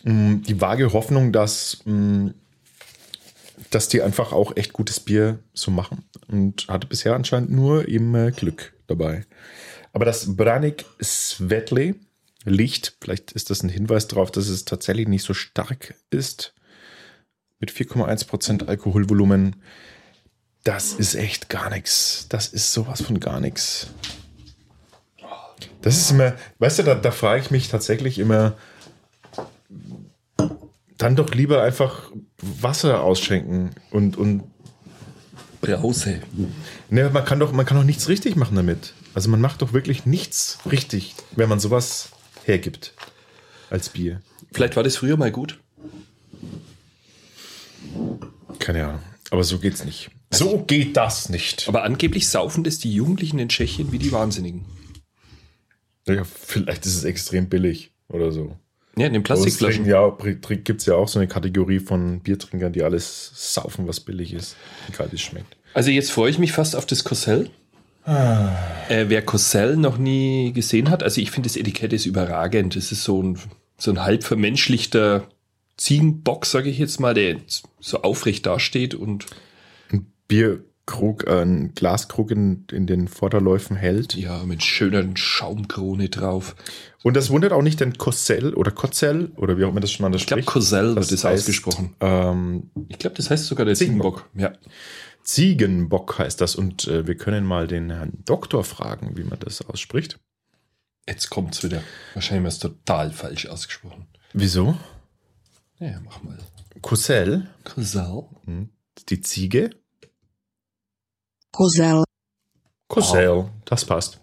mh, 0.04 0.42
die 0.48 0.62
vage 0.62 0.94
Hoffnung, 0.94 1.32
dass, 1.32 1.82
mh, 1.86 2.34
dass 3.70 3.90
die 3.90 4.02
einfach 4.02 4.32
auch 4.34 4.56
echt 4.56 4.74
gutes 4.74 5.00
Bier 5.00 5.40
so 5.54 5.72
machen. 5.72 6.04
Und 6.28 6.68
hatte 6.68 6.88
bisher 6.88 7.16
anscheinend 7.16 7.52
nur 7.52 7.88
eben 7.88 8.14
äh, 8.16 8.32
Glück 8.32 8.74
dabei. 8.88 9.26
Aber 9.94 10.06
das 10.06 10.36
Branik 10.36 10.86
Svetli 11.01 11.96
Licht, 12.46 12.96
vielleicht 13.01 13.34
ist 13.34 13.50
das 13.50 13.64
ein 13.64 13.70
Hinweis 13.70 14.08
darauf, 14.08 14.32
dass 14.32 14.48
es 14.48 14.66
tatsächlich 14.66 15.08
nicht 15.08 15.24
so 15.24 15.34
stark 15.34 15.96
ist 16.10 16.53
mit 17.60 17.72
4,1% 17.72 18.68
Alkoholvolumen. 18.68 19.58
Das 20.64 20.94
ist 20.94 21.16
echt 21.16 21.50
gar 21.50 21.70
nichts. 21.70 22.27
Das 22.30 22.48
ist 22.48 22.72
sowas 22.72 23.01
von 23.01 23.20
gar 23.20 23.40
nichts. 23.40 23.88
Das 25.82 25.98
ist 25.98 26.12
immer, 26.12 26.36
weißt 26.60 26.80
du, 26.80 26.84
da, 26.84 26.96
da 26.96 27.12
frage 27.12 27.42
ich 27.42 27.51
mich 27.51 27.70
tatsächlich 27.70 28.20
immer, 28.20 28.58
dann 30.98 31.16
doch 31.16 31.34
lieber 31.34 31.64
einfach 31.64 32.12
Wasser 32.42 33.02
ausschenken 33.04 33.72
und, 33.92 34.18
und 34.18 34.44
Brause. 35.62 36.22
ne, 36.90 37.10
man 37.10 37.26
kann 37.26 37.40
doch, 37.40 37.52
man 37.52 37.66
kann 37.66 37.78
doch 37.78 37.84
nichts 37.84 38.10
richtig 38.10 38.36
machen 38.36 38.56
damit. 38.56 38.94
Also 39.14 39.30
man 39.30 39.42
macht 39.42 39.62
doch 39.62 39.74
wirklich 39.74 40.06
nichts 40.06 40.60
richtig, 40.70 41.16
wenn 41.36 41.50
man 41.50 41.60
sowas 41.60 42.10
hergibt 42.46 42.94
als 43.70 43.90
Bier. 43.90 44.22
Vielleicht 44.52 44.76
war 44.76 44.84
das 44.84 44.98
früher 44.98 45.18
mal 45.18 45.32
gut. 45.32 45.60
Keine 48.60 48.86
Ahnung. 48.86 49.02
Aber 49.32 49.44
so 49.44 49.60
geht's 49.60 49.84
nicht. 49.84 50.12
So 50.32 50.64
geht 50.64 50.96
das 50.98 51.30
nicht. 51.30 51.68
Aber 51.68 51.84
angeblich 51.84 52.30
saufen 52.30 52.64
das 52.64 52.80
die 52.80 52.94
Jugendlichen 52.94 53.40
in 53.40 53.50
Tschechien 53.50 53.92
wie 53.92 54.00
die 54.00 54.12
Wahnsinnigen. 54.12 54.66
Ja, 56.08 56.24
vielleicht 56.24 56.86
ist 56.86 56.96
es 56.96 57.04
extrem 57.04 57.50
billig 57.50 57.92
oder 58.08 58.32
so. 58.32 58.58
Ja, 58.98 59.07
in 59.07 59.14
den 59.14 59.24
Plastikflaschen. 59.24 59.86
Ja, 59.86 60.16
gibt 60.20 60.81
es 60.81 60.86
ja 60.86 60.96
auch 60.96 61.07
so 61.07 61.20
eine 61.20 61.27
Kategorie 61.27 61.79
von 61.79 62.20
Biertrinkern, 62.20 62.74
die 62.74 62.83
alles 62.83 63.31
saufen, 63.36 63.88
was 63.88 64.00
billig 64.00 64.33
ist, 64.33 64.55
egal 64.92 65.07
wie 65.12 65.16
es 65.16 65.22
schmeckt. 65.22 65.55
Also 65.74 65.92
jetzt 65.92 66.12
freue 66.12 66.31
ich 66.31 66.40
mich 66.40 66.51
fast 66.51 66.75
auf 66.75 66.86
das 66.86 67.03
Cossell. 67.03 67.50
Äh, 68.05 69.05
wer 69.10 69.22
Cossell 69.22 69.75
noch 69.75 69.98
nie 69.98 70.53
gesehen 70.53 70.90
hat, 70.90 71.03
also 71.03 71.20
ich 71.20 71.29
finde 71.29 71.50
das 71.50 71.57
Etikett 71.57 71.92
ist 71.92 72.05
überragend. 72.05 72.75
Es 72.75 72.92
ist 72.92 73.03
so 73.03 73.22
ein, 73.22 73.38
so 73.77 73.92
ein 73.92 74.01
halb 74.01 74.24
vermenschlichter 74.24 75.27
Ziegenbock, 75.75 76.46
sage 76.46 76.70
ich 76.70 76.79
jetzt 76.79 77.00
mal, 77.00 77.14
der 77.14 77.38
so 77.79 78.01
aufrecht 78.01 78.46
dasteht 78.46 78.96
und 78.96 79.25
Ein 79.92 80.07
Bierkrug, 80.88 81.28
äh, 81.28 81.42
ein 81.42 81.74
Glaskrug 81.76 82.32
in, 82.32 82.66
in 82.72 82.88
den 82.88 83.08
Vorderläufen 83.08 83.76
hält. 83.76 84.16
ja, 84.16 84.44
mit 84.46 84.64
schöner 84.64 85.04
Schaumkrone 85.16 86.10
drauf. 86.10 86.56
Und 87.04 87.16
das 87.16 87.30
wundert 87.30 87.52
auch 87.52 87.62
nicht, 87.62 87.80
denn 87.80 87.98
Kossell 87.98 88.54
oder 88.54 88.72
Kotzell 88.72 89.32
oder 89.36 89.58
wie 89.58 89.66
auch 89.66 89.70
immer 89.70 89.80
das 89.82 89.92
schon 89.92 90.04
mal 90.06 90.12
das 90.12 90.22
Ich 90.22 90.28
glaube, 90.28 90.44
Cossell 90.44 90.96
wird 90.96 91.12
das 91.12 91.24
heißt, 91.24 91.44
ausgesprochen. 91.44 91.96
Ähm, 92.00 92.72
Ich 92.88 92.98
glaube, 93.00 93.16
das 93.16 93.30
heißt 93.30 93.46
sogar 93.46 93.66
der 93.66 93.76
Ziegenbock. 93.76 94.26
Ziegenbock. 94.34 94.54
Ja. 94.64 94.70
Ziegenbock 95.24 96.20
heißt 96.20 96.42
das. 96.42 96.56
Und 96.56 96.88
äh, 96.88 97.06
wir 97.06 97.16
können 97.16 97.46
mal 97.46 97.68
den 97.68 97.90
Herrn 97.92 98.14
Doktor 98.26 98.64
fragen, 98.64 99.18
wie 99.18 99.24
man 99.24 99.40
das 99.40 99.62
ausspricht. 99.62 100.20
Jetzt 101.08 101.30
kommt's 101.30 101.64
wieder. 101.64 101.84
Wahrscheinlich 102.14 102.44
war 102.44 102.50
es 102.50 102.60
total 102.60 103.12
falsch 103.12 103.46
ausgesprochen. 103.46 104.08
Wieso? 104.34 104.78
Ja, 105.80 106.00
mach 106.04 106.24
mal. 106.24 106.38
Kossell, 106.82 107.48
Cossell. 107.64 108.24
hm, 108.46 108.70
die 109.10 109.22
Ziege. 109.22 109.70
Kozel, 111.51 112.03
Kossell, 112.88 113.50
das 113.66 113.86
passt. 113.86 114.20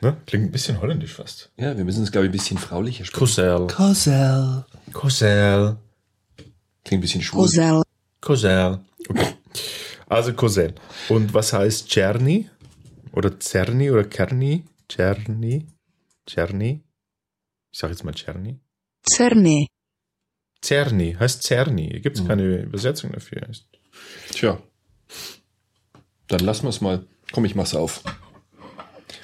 Ne? 0.00 0.16
Klingt 0.26 0.46
ein 0.46 0.52
bisschen 0.52 0.80
holländisch 0.80 1.14
fast. 1.14 1.50
Ja, 1.56 1.76
wir 1.76 1.84
müssen 1.84 2.02
es, 2.02 2.10
glaube 2.12 2.26
ich, 2.26 2.30
ein 2.30 2.32
bisschen 2.32 2.58
fraulicher 2.58 3.04
sprechen. 3.04 3.18
Kossell. 3.20 3.66
Cossell. 3.66 4.64
Kossell. 4.92 5.76
Klingt 6.84 6.98
ein 6.98 7.00
bisschen 7.00 7.22
schwul. 7.22 7.42
Kozel, 7.46 7.82
Kossell. 8.20 8.78
Okay. 9.08 9.34
Also 10.08 10.32
Kossell. 10.32 10.74
Und 11.08 11.34
was 11.34 11.52
heißt 11.52 11.88
Czerny? 11.88 12.48
Oder 13.12 13.38
Zerny 13.40 13.90
oder 13.90 14.04
Kerni? 14.04 14.64
Czerny? 14.88 15.66
Czerny? 16.26 16.80
Ich 17.72 17.78
sage 17.78 17.92
jetzt 17.92 18.04
mal 18.04 18.14
Czerny. 18.14 18.58
Cerny, 19.08 19.66
Zerny 20.62 21.16
heißt 21.18 21.42
Zerny. 21.42 22.00
Gibt 22.00 22.16
es 22.16 22.22
Mhm. 22.22 22.28
keine 22.28 22.56
Übersetzung 22.62 23.12
dafür. 23.12 23.46
Tja. 24.32 24.58
Dann 26.30 26.40
lassen 26.40 26.62
wir 26.62 26.70
es 26.70 26.80
mal. 26.80 27.04
Komm, 27.32 27.44
ich 27.44 27.56
mach's 27.56 27.74
auf. 27.74 28.02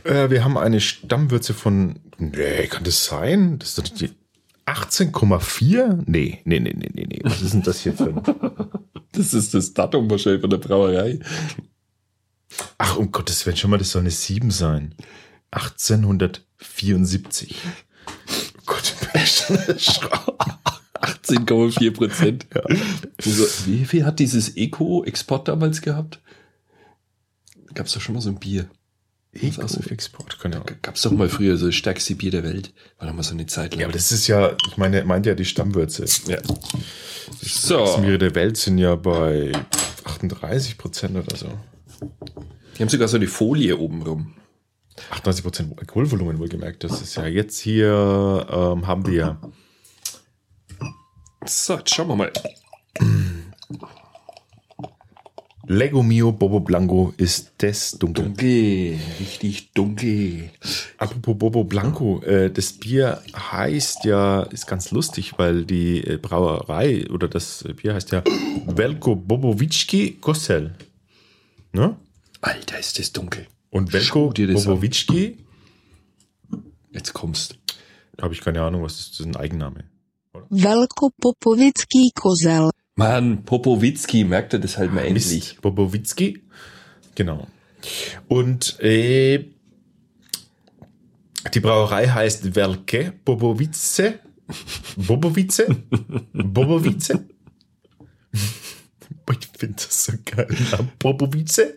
Äh, 0.05 0.29
wir 0.29 0.45
haben 0.45 0.59
eine 0.59 0.81
Stammwürze 0.81 1.55
von. 1.55 2.01
Nee, 2.19 2.67
kann 2.67 2.85
das 2.85 3.05
sein? 3.05 3.59
Das 3.59 3.71
ist 3.71 3.79
doch 3.79 3.85
die 3.85 4.11
18,4? 4.67 6.03
Nee, 6.07 6.41
nee, 6.45 6.61
nee, 6.61 6.75
nee, 6.77 6.91
nee, 6.93 7.07
nee. 7.09 7.21
Was 7.23 7.41
ist 7.43 7.55
denn 7.55 7.63
das 7.63 7.81
hier 7.81 7.95
für 7.95 8.09
ein. 8.09 8.23
Das 9.13 9.33
ist 9.33 9.55
das 9.55 9.73
Datum 9.73 10.11
wahrscheinlich 10.11 10.41
von 10.43 10.51
der 10.51 10.59
Brauerei. 10.59 11.21
Ach, 12.77 12.99
um 12.99 13.11
Gottes 13.11 13.47
Willen, 13.47 13.57
schon 13.57 13.71
mal, 13.71 13.79
das 13.79 13.93
soll 13.93 14.03
eine 14.03 14.11
7 14.11 14.51
sein. 14.51 14.95
1874. 15.53 17.57
Oh 18.59 18.63
Gott, 18.67 18.95
bin 19.01 19.23
ich 19.23 19.31
schon 19.31 19.57
erschrocken. 19.57 20.53
18,4 21.01 21.91
Prozent. 21.93 22.47
Ja. 22.55 22.61
Wie 23.65 23.87
viel 23.87 24.05
hat 24.05 24.19
dieses 24.19 24.55
Eco-Export 24.55 25.49
damals 25.49 25.81
gehabt? 25.81 26.21
Gab's 27.77 27.93
doch 27.93 28.01
schon 28.01 28.15
mal 28.15 28.23
so 28.23 28.31
ein 28.31 28.39
Bier. 28.39 28.69
Eco-Export, 29.35 30.39
keine 30.41 30.57
Ahnung. 30.57 30.71
Gab's 30.81 31.03
doch 31.03 31.13
mal 31.13 31.29
früher 31.29 31.59
so 31.59 31.67
das 31.67 31.75
stärkste 31.75 32.15
Bier 32.15 32.31
der 32.31 32.43
Welt. 32.43 32.73
War 32.99 33.07
doch 33.07 33.15
mal 33.15 33.23
so 33.23 33.35
eine 33.35 33.45
Zeit 33.45 33.73
lang. 33.73 33.81
Ja, 33.81 33.87
aber 33.87 33.93
das 33.93 34.13
ist 34.13 34.27
ja, 34.29 34.57
ich 34.67 34.79
meine, 34.79 35.01
er 35.01 35.05
meint 35.05 35.27
ja 35.27 35.35
die 35.35 35.45
Stammwürze. 35.45 36.07
Ja. 36.27 36.39
Das 36.39 37.63
So. 37.63 37.99
Biere 38.01 38.17
der 38.17 38.35
Welt 38.35 38.57
sind 38.57 38.79
ja 38.79 38.95
bei 38.97 39.53
38 40.05 40.79
Prozent 40.79 41.17
oder 41.17 41.37
so. 41.37 41.49
Die 42.77 42.83
haben 42.83 42.89
sogar 42.89 43.09
so 43.09 43.19
eine 43.19 43.27
Folie 43.27 43.77
oben 43.77 44.03
rum. 44.03 44.35
38 45.11 45.43
Prozent 45.45 45.79
Alkoholvolumen 45.79 46.39
wohlgemerkt. 46.39 46.83
Das 46.83 47.03
ist 47.03 47.17
ja 47.17 47.27
jetzt 47.27 47.61
hier, 47.61 48.47
ähm, 48.51 48.87
haben 48.87 49.07
wir 49.07 49.39
So, 51.45 51.75
jetzt 51.77 51.95
schauen 51.95 52.09
wir 52.09 52.17
mal. 52.17 52.33
Lego 55.69 56.03
Mio 56.03 56.31
Bobo 56.33 56.61
Blanco 56.61 57.13
ist 57.17 57.53
das 57.59 57.93
dunkel. 57.99 58.25
Dunkel, 58.27 58.99
richtig 59.19 59.73
dunkel. 59.73 60.51
Apropos 60.97 61.37
Bobo 61.37 61.65
Blanco, 61.65 62.23
äh, 62.23 62.51
das 62.51 62.73
Bier 62.75 63.21
heißt 63.35 64.05
ja, 64.05 64.43
ist 64.43 64.67
ganz 64.67 64.93
lustig, 64.93 65.39
weil 65.39 65.65
die 65.65 66.05
äh, 66.05 66.19
Brauerei 66.19 67.09
oder 67.11 67.27
das 67.27 67.65
Bier 67.77 67.95
heißt 67.95 68.13
ja 68.13 68.23
Velko 68.67 69.17
Bobowicki 69.17 70.19
Kosel. 70.21 70.75
Ne? 71.73 71.97
Alter, 72.41 72.79
ist 72.79 72.99
das 72.99 73.13
dunkel. 73.13 73.47
Und 73.71 73.93
Velko. 73.93 74.31
Bobowicki, 74.31 75.39
Jetzt 76.93 77.13
kommst. 77.13 77.59
habe 78.23 78.33
ich 78.33 78.41
keine 78.41 78.63
Ahnung, 78.63 78.83
was 78.83 79.01
ist 79.01 79.11
das 79.11 79.21
ist 79.21 79.27
ein 79.27 79.37
Eigenname. 79.37 79.85
Velkopopovický 80.51 82.11
kozel. 82.15 82.71
Mann, 82.97 83.45
Popowitzki, 83.45 84.25
merkt 84.25 84.55
er 84.55 84.59
das 84.59 84.79
halt 84.79 84.93
mal 84.93 85.05
endlich. 85.05 85.31
Mist, 85.31 85.61
Bobowicki. 85.61 86.43
Genau. 87.15 87.47
Und 88.27 88.81
äh, 88.81 89.45
die 91.53 91.61
Brauerei 91.61 92.09
heißt 92.09 92.55
Velke 92.55 93.13
Bobowice. 93.25 94.15
Bobowice? 94.97 95.67
Bobowice? 96.33 97.13
Ich 99.29 99.59
finde 99.59 99.77
das 99.77 100.05
so 100.05 100.13
geil. 100.25 100.47
Name. 100.71 100.89
Bobowice. 100.99 101.75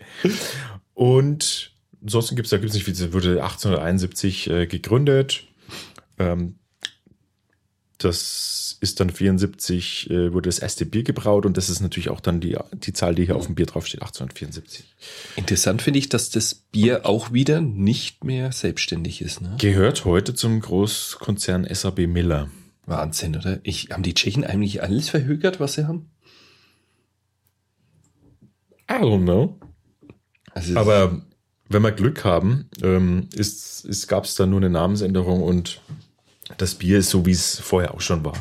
Und 0.94 1.74
ansonsten 2.02 2.36
gibt 2.36 2.46
es 2.46 2.52
da 2.52 2.58
gibt's 2.58 2.76
nicht 2.76 2.84
viel. 2.84 2.94
Sie 2.94 3.14
wurde 3.14 3.42
1871 3.42 4.50
äh, 4.50 4.68
gegründet. 4.68 5.48
Ähm, 6.20 6.60
das 8.00 8.78
ist 8.82 9.00
dann 9.00 9.10
74, 9.10 10.10
äh, 10.10 10.34
wurde 10.34 10.48
das 10.48 10.60
erste 10.60 10.86
Bier 10.86 11.04
gebraut 11.04 11.46
und 11.46 11.58
das 11.58 11.70
ist 11.70 11.82
natürlich 11.82 12.10
auch 12.10 12.22
dann 12.22 12.40
die, 12.40 12.58
die 12.74 12.94
Zahl, 12.94 13.14
die 13.14 13.26
hier 13.26 13.36
auf 13.36 13.46
dem 13.46 13.56
Bier 13.56 13.66
draufsteht, 13.66 14.02
1874. 14.02 14.86
Interessant 15.36 15.82
finde 15.82 16.00
ich, 16.00 16.10
dass 16.10 16.30
das 16.30 16.56
Bier 16.56 17.06
auch 17.06 17.34
wieder 17.34 17.62
nicht 17.62 18.24
mehr 18.24 18.52
selbstständig 18.52 19.22
ist. 19.22 19.42
Ne? 19.42 19.56
Gehört 19.60 20.06
heute 20.06 20.34
zum 20.34 20.62
Großkonzern 20.62 21.68
SAB 21.72 22.08
Miller. 22.08 22.50
Wahnsinn, 22.86 23.36
oder? 23.36 23.60
Ich, 23.64 23.92
haben 23.92 24.04
die 24.04 24.14
Tschechen 24.14 24.44
eigentlich 24.44 24.82
alles 24.82 25.10
verhökert, 25.10 25.60
was 25.60 25.74
sie 25.74 25.86
haben? 25.86 26.10
I 28.90 28.96
don't 28.96 29.24
know. 29.24 29.60
Also 30.52 30.76
Aber 30.78 31.22
wenn 31.68 31.84
wir 31.84 31.92
Glück 31.92 32.24
haben, 32.24 32.70
ähm, 32.82 33.28
gab 34.08 34.24
es 34.24 34.36
da 34.36 34.46
nur 34.46 34.60
eine 34.60 34.72
Namensänderung 34.72 35.44
und 35.44 35.82
das 36.58 36.76
Bier 36.76 37.00
ist 37.00 37.10
so, 37.10 37.26
wie 37.26 37.32
es 37.32 37.60
vorher 37.60 37.94
auch 37.94 38.02
schon 38.02 38.24
war. 38.26 38.34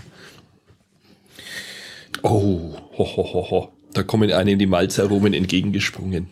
Oh, 2.22 2.76
ho, 2.96 3.04
ho, 3.04 3.32
ho, 3.32 3.50
ho. 3.50 3.72
Da 3.92 4.02
kommen 4.02 4.32
einem 4.32 4.58
die 4.58 4.66
Malzaromen 4.66 5.34
entgegengesprungen. 5.34 6.30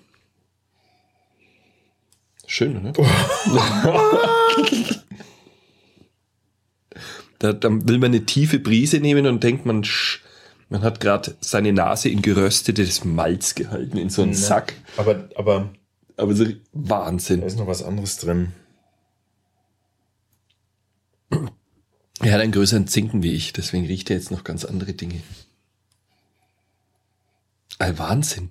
Schön, 2.47 2.77
oder? 2.79 2.93
da, 7.39 7.53
dann 7.53 7.89
will 7.89 7.99
man 7.99 8.13
eine 8.13 8.25
tiefe 8.25 8.59
Brise 8.59 9.01
nehmen 9.01 9.27
und 9.27 9.43
denkt 9.43 9.67
man, 9.67 9.85
sch, 9.85 10.23
man 10.69 10.83
hat 10.83 11.01
gerade 11.01 11.37
seine 11.41 11.73
Nase 11.73 12.09
in 12.09 12.23
geröstetes 12.23 13.05
Malz 13.05 13.55
gehalten, 13.55 13.99
in 13.99 14.11
so 14.11 14.23
einen 14.23 14.35
Sack. 14.35 14.75
Aber, 14.97 15.29
aber 15.37 15.71
Aber 16.17 16.35
so 16.35 16.45
da 16.45 16.53
Wahnsinn. 16.73 17.43
ist 17.43 17.59
noch 17.59 17.67
was 17.67 17.83
anderes 17.83 18.19
drin. 18.19 18.53
Er 22.27 22.33
hat 22.33 22.41
einen 22.41 22.51
größeren 22.51 22.89
Zinken 22.89 23.23
wie 23.23 23.31
ich, 23.35 23.53
deswegen 23.53 23.87
riecht 23.87 24.11
er 24.11 24.17
jetzt 24.17 24.33
noch 24.33 24.43
ganz 24.43 24.65
andere 24.65 24.95
Dinge. 24.95 25.23
Ein 27.79 27.97
Wahnsinn. 28.01 28.51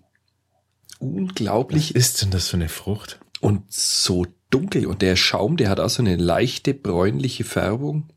Unglaublich 1.00 1.90
Was 1.90 1.92
ist 1.92 2.22
denn 2.22 2.32
das 2.32 2.48
für 2.48 2.56
eine 2.56 2.70
Frucht? 2.70 3.20
und 3.42 3.70
so 3.74 4.28
dunkel. 4.50 4.86
Und 4.86 5.02
der 5.02 5.18
Schaum, 5.18 5.58
der 5.58 5.70
hat 5.70 5.82
auch 5.82 5.90
so 5.90 6.02
eine 6.02 6.16
leichte 6.16 6.74
bräunliche 6.74 7.44
Färbung. 7.44 8.08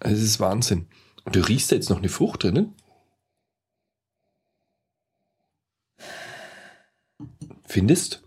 Also 0.00 0.16
Es 0.16 0.24
ist 0.24 0.40
Wahnsinn. 0.40 0.88
Und 1.24 1.36
du 1.36 1.40
riechst 1.46 1.70
da 1.70 1.76
jetzt 1.76 1.88
noch 1.88 1.98
eine 1.98 2.08
Frucht 2.08 2.42
drinnen? 2.42 2.74
Findest? 7.64 8.24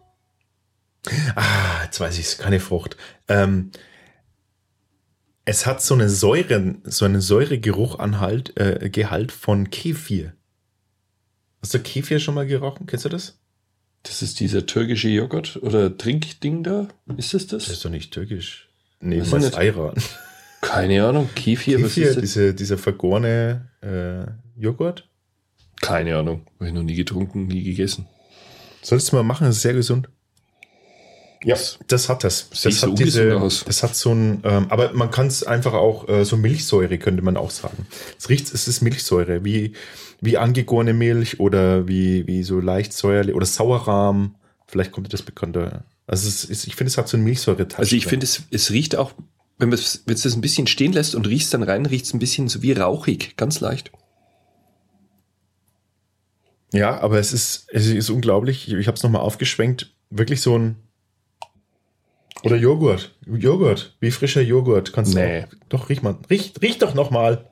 Ah, 1.35 1.83
jetzt 1.83 1.99
weiß 1.99 2.17
ich 2.17 2.25
es, 2.27 2.37
keine 2.37 2.61
Frucht. 2.61 2.95
Ähm, 3.27 3.71
es 5.45 5.65
hat 5.65 5.81
so 5.81 5.93
eine 5.93 6.09
Säure, 6.09 6.75
so 6.83 7.05
einen 7.05 7.21
Säuregeruchanhalt, 7.21 8.57
äh, 8.57 8.89
Gehalt 8.89 9.31
von 9.31 9.69
Kefir. 9.69 10.33
Hast 11.61 11.73
du 11.73 11.79
Kefir 11.79 12.19
schon 12.19 12.35
mal 12.35 12.47
gerochen? 12.47 12.87
Kennst 12.87 13.05
du 13.05 13.09
das? 13.09 13.39
Das 14.03 14.21
ist 14.21 14.39
dieser 14.39 14.65
türkische 14.65 15.07
Joghurt 15.09 15.57
oder 15.61 15.97
Trinkding 15.97 16.63
da? 16.63 16.87
Ist 17.17 17.33
es 17.33 17.47
Das 17.47 17.65
das? 17.65 17.73
ist 17.73 17.85
doch 17.85 17.89
nicht 17.89 18.11
türkisch. 18.13 18.69
Nee, 18.99 19.21
Was 19.21 19.31
was 19.31 19.45
ist? 19.45 19.57
Ayran. 19.57 19.93
Keine 20.61 21.05
Ahnung. 21.05 21.29
Kefir, 21.35 21.81
was 21.81 21.93
Kefir, 21.93 22.07
ist 22.09 22.15
das? 22.17 22.21
diese, 22.21 22.53
dieser 22.53 22.77
vergorene 22.77 23.69
äh, 23.81 24.61
Joghurt. 24.61 25.09
Keine 25.81 26.17
Ahnung. 26.17 26.45
Habe 26.55 26.67
ich 26.67 26.73
noch 26.73 26.83
nie 26.83 26.95
getrunken, 26.95 27.47
nie 27.47 27.63
gegessen. 27.63 28.07
Solltest 28.81 29.11
du 29.11 29.17
mal 29.17 29.23
machen, 29.23 29.45
das 29.47 29.57
ist 29.57 29.61
sehr 29.61 29.73
gesund. 29.73 30.09
Ja, 31.43 31.55
Das- 31.55 31.79
das 31.87 32.09
hat 32.09 32.23
das. 32.23 32.49
Das 32.49 32.61
so 32.79 32.91
hat 32.91 32.99
diese, 32.99 33.37
aus. 33.39 33.63
das 33.65 33.83
hat 33.83 33.95
so 33.95 34.13
ein, 34.13 34.41
ähm, 34.43 34.67
aber 34.69 34.93
man 34.93 35.11
kann 35.11 35.27
es 35.27 35.43
einfach 35.43 35.73
auch, 35.73 36.07
äh, 36.07 36.23
so 36.25 36.37
Milchsäure 36.37 36.97
könnte 36.97 37.21
man 37.21 37.35
auch 37.37 37.51
sagen. 37.51 37.85
Es 38.17 38.29
riecht, 38.29 38.53
es 38.53 38.67
ist 38.67 38.81
Milchsäure, 38.81 39.43
wie, 39.43 39.73
wie 40.21 40.37
angegorene 40.37 40.93
Milch 40.93 41.39
oder 41.39 41.87
wie, 41.87 42.25
wie 42.27 42.43
so 42.43 42.59
leicht 42.59 42.93
säuerlich 42.93 43.35
oder 43.35 43.45
Sauerrahm. 43.45 44.35
Vielleicht 44.67 44.91
kommt 44.91 45.07
dir 45.07 45.11
das 45.11 45.21
bekannter. 45.21 45.83
Also 46.07 46.27
es 46.27 46.45
ist, 46.45 46.65
ich 46.67 46.75
finde, 46.75 46.89
es 46.89 46.97
hat 46.97 47.07
so 47.09 47.17
einen 47.17 47.23
milchsäure 47.25 47.67
Also 47.77 47.95
ich 47.95 48.07
finde, 48.07 48.25
es, 48.25 48.43
es 48.51 48.71
riecht 48.71 48.95
auch, 48.95 49.13
wenn 49.57 49.69
man 49.69 49.77
es 49.77 50.03
wenn 50.05 50.15
es 50.15 50.23
das 50.23 50.35
ein 50.35 50.41
bisschen 50.41 50.67
stehen 50.67 50.93
lässt 50.93 51.13
und 51.15 51.27
riechst 51.27 51.53
dann 51.53 51.63
rein, 51.63 51.85
riecht 51.85 52.05
es 52.05 52.13
ein 52.13 52.19
bisschen 52.19 52.47
so 52.47 52.61
wie 52.61 52.71
rauchig, 52.71 53.35
ganz 53.37 53.59
leicht. 53.59 53.91
Ja, 56.73 56.99
aber 57.01 57.19
es 57.19 57.33
ist, 57.33 57.67
es 57.71 57.85
ist 57.87 58.09
unglaublich. 58.09 58.67
Ich, 58.67 58.73
ich 58.73 58.87
habe 58.87 58.95
es 58.97 59.03
nochmal 59.03 59.21
aufgeschwenkt. 59.21 59.93
Wirklich 60.09 60.41
so 60.41 60.57
ein. 60.57 60.75
Oder 62.43 62.57
Joghurt. 62.57 63.15
Joghurt. 63.25 63.95
Wie 63.99 64.11
frischer 64.11 64.41
Joghurt. 64.41 64.91
Kannst 64.93 65.13
Nee. 65.15 65.41
du 65.41 65.57
Doch, 65.69 65.89
riech 65.89 66.01
mal. 66.01 66.17
Riech, 66.29 66.53
riech 66.61 66.77
doch 66.77 66.93
nochmal. 66.93 67.49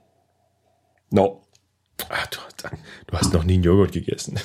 No. 1.10 1.46
Ah, 2.10 2.26
du, 2.32 2.38
du 3.08 3.18
hast 3.18 3.32
noch 3.34 3.44
nie 3.44 3.54
einen 3.56 3.64
Joghurt 3.64 3.92
gegessen. 3.94 4.40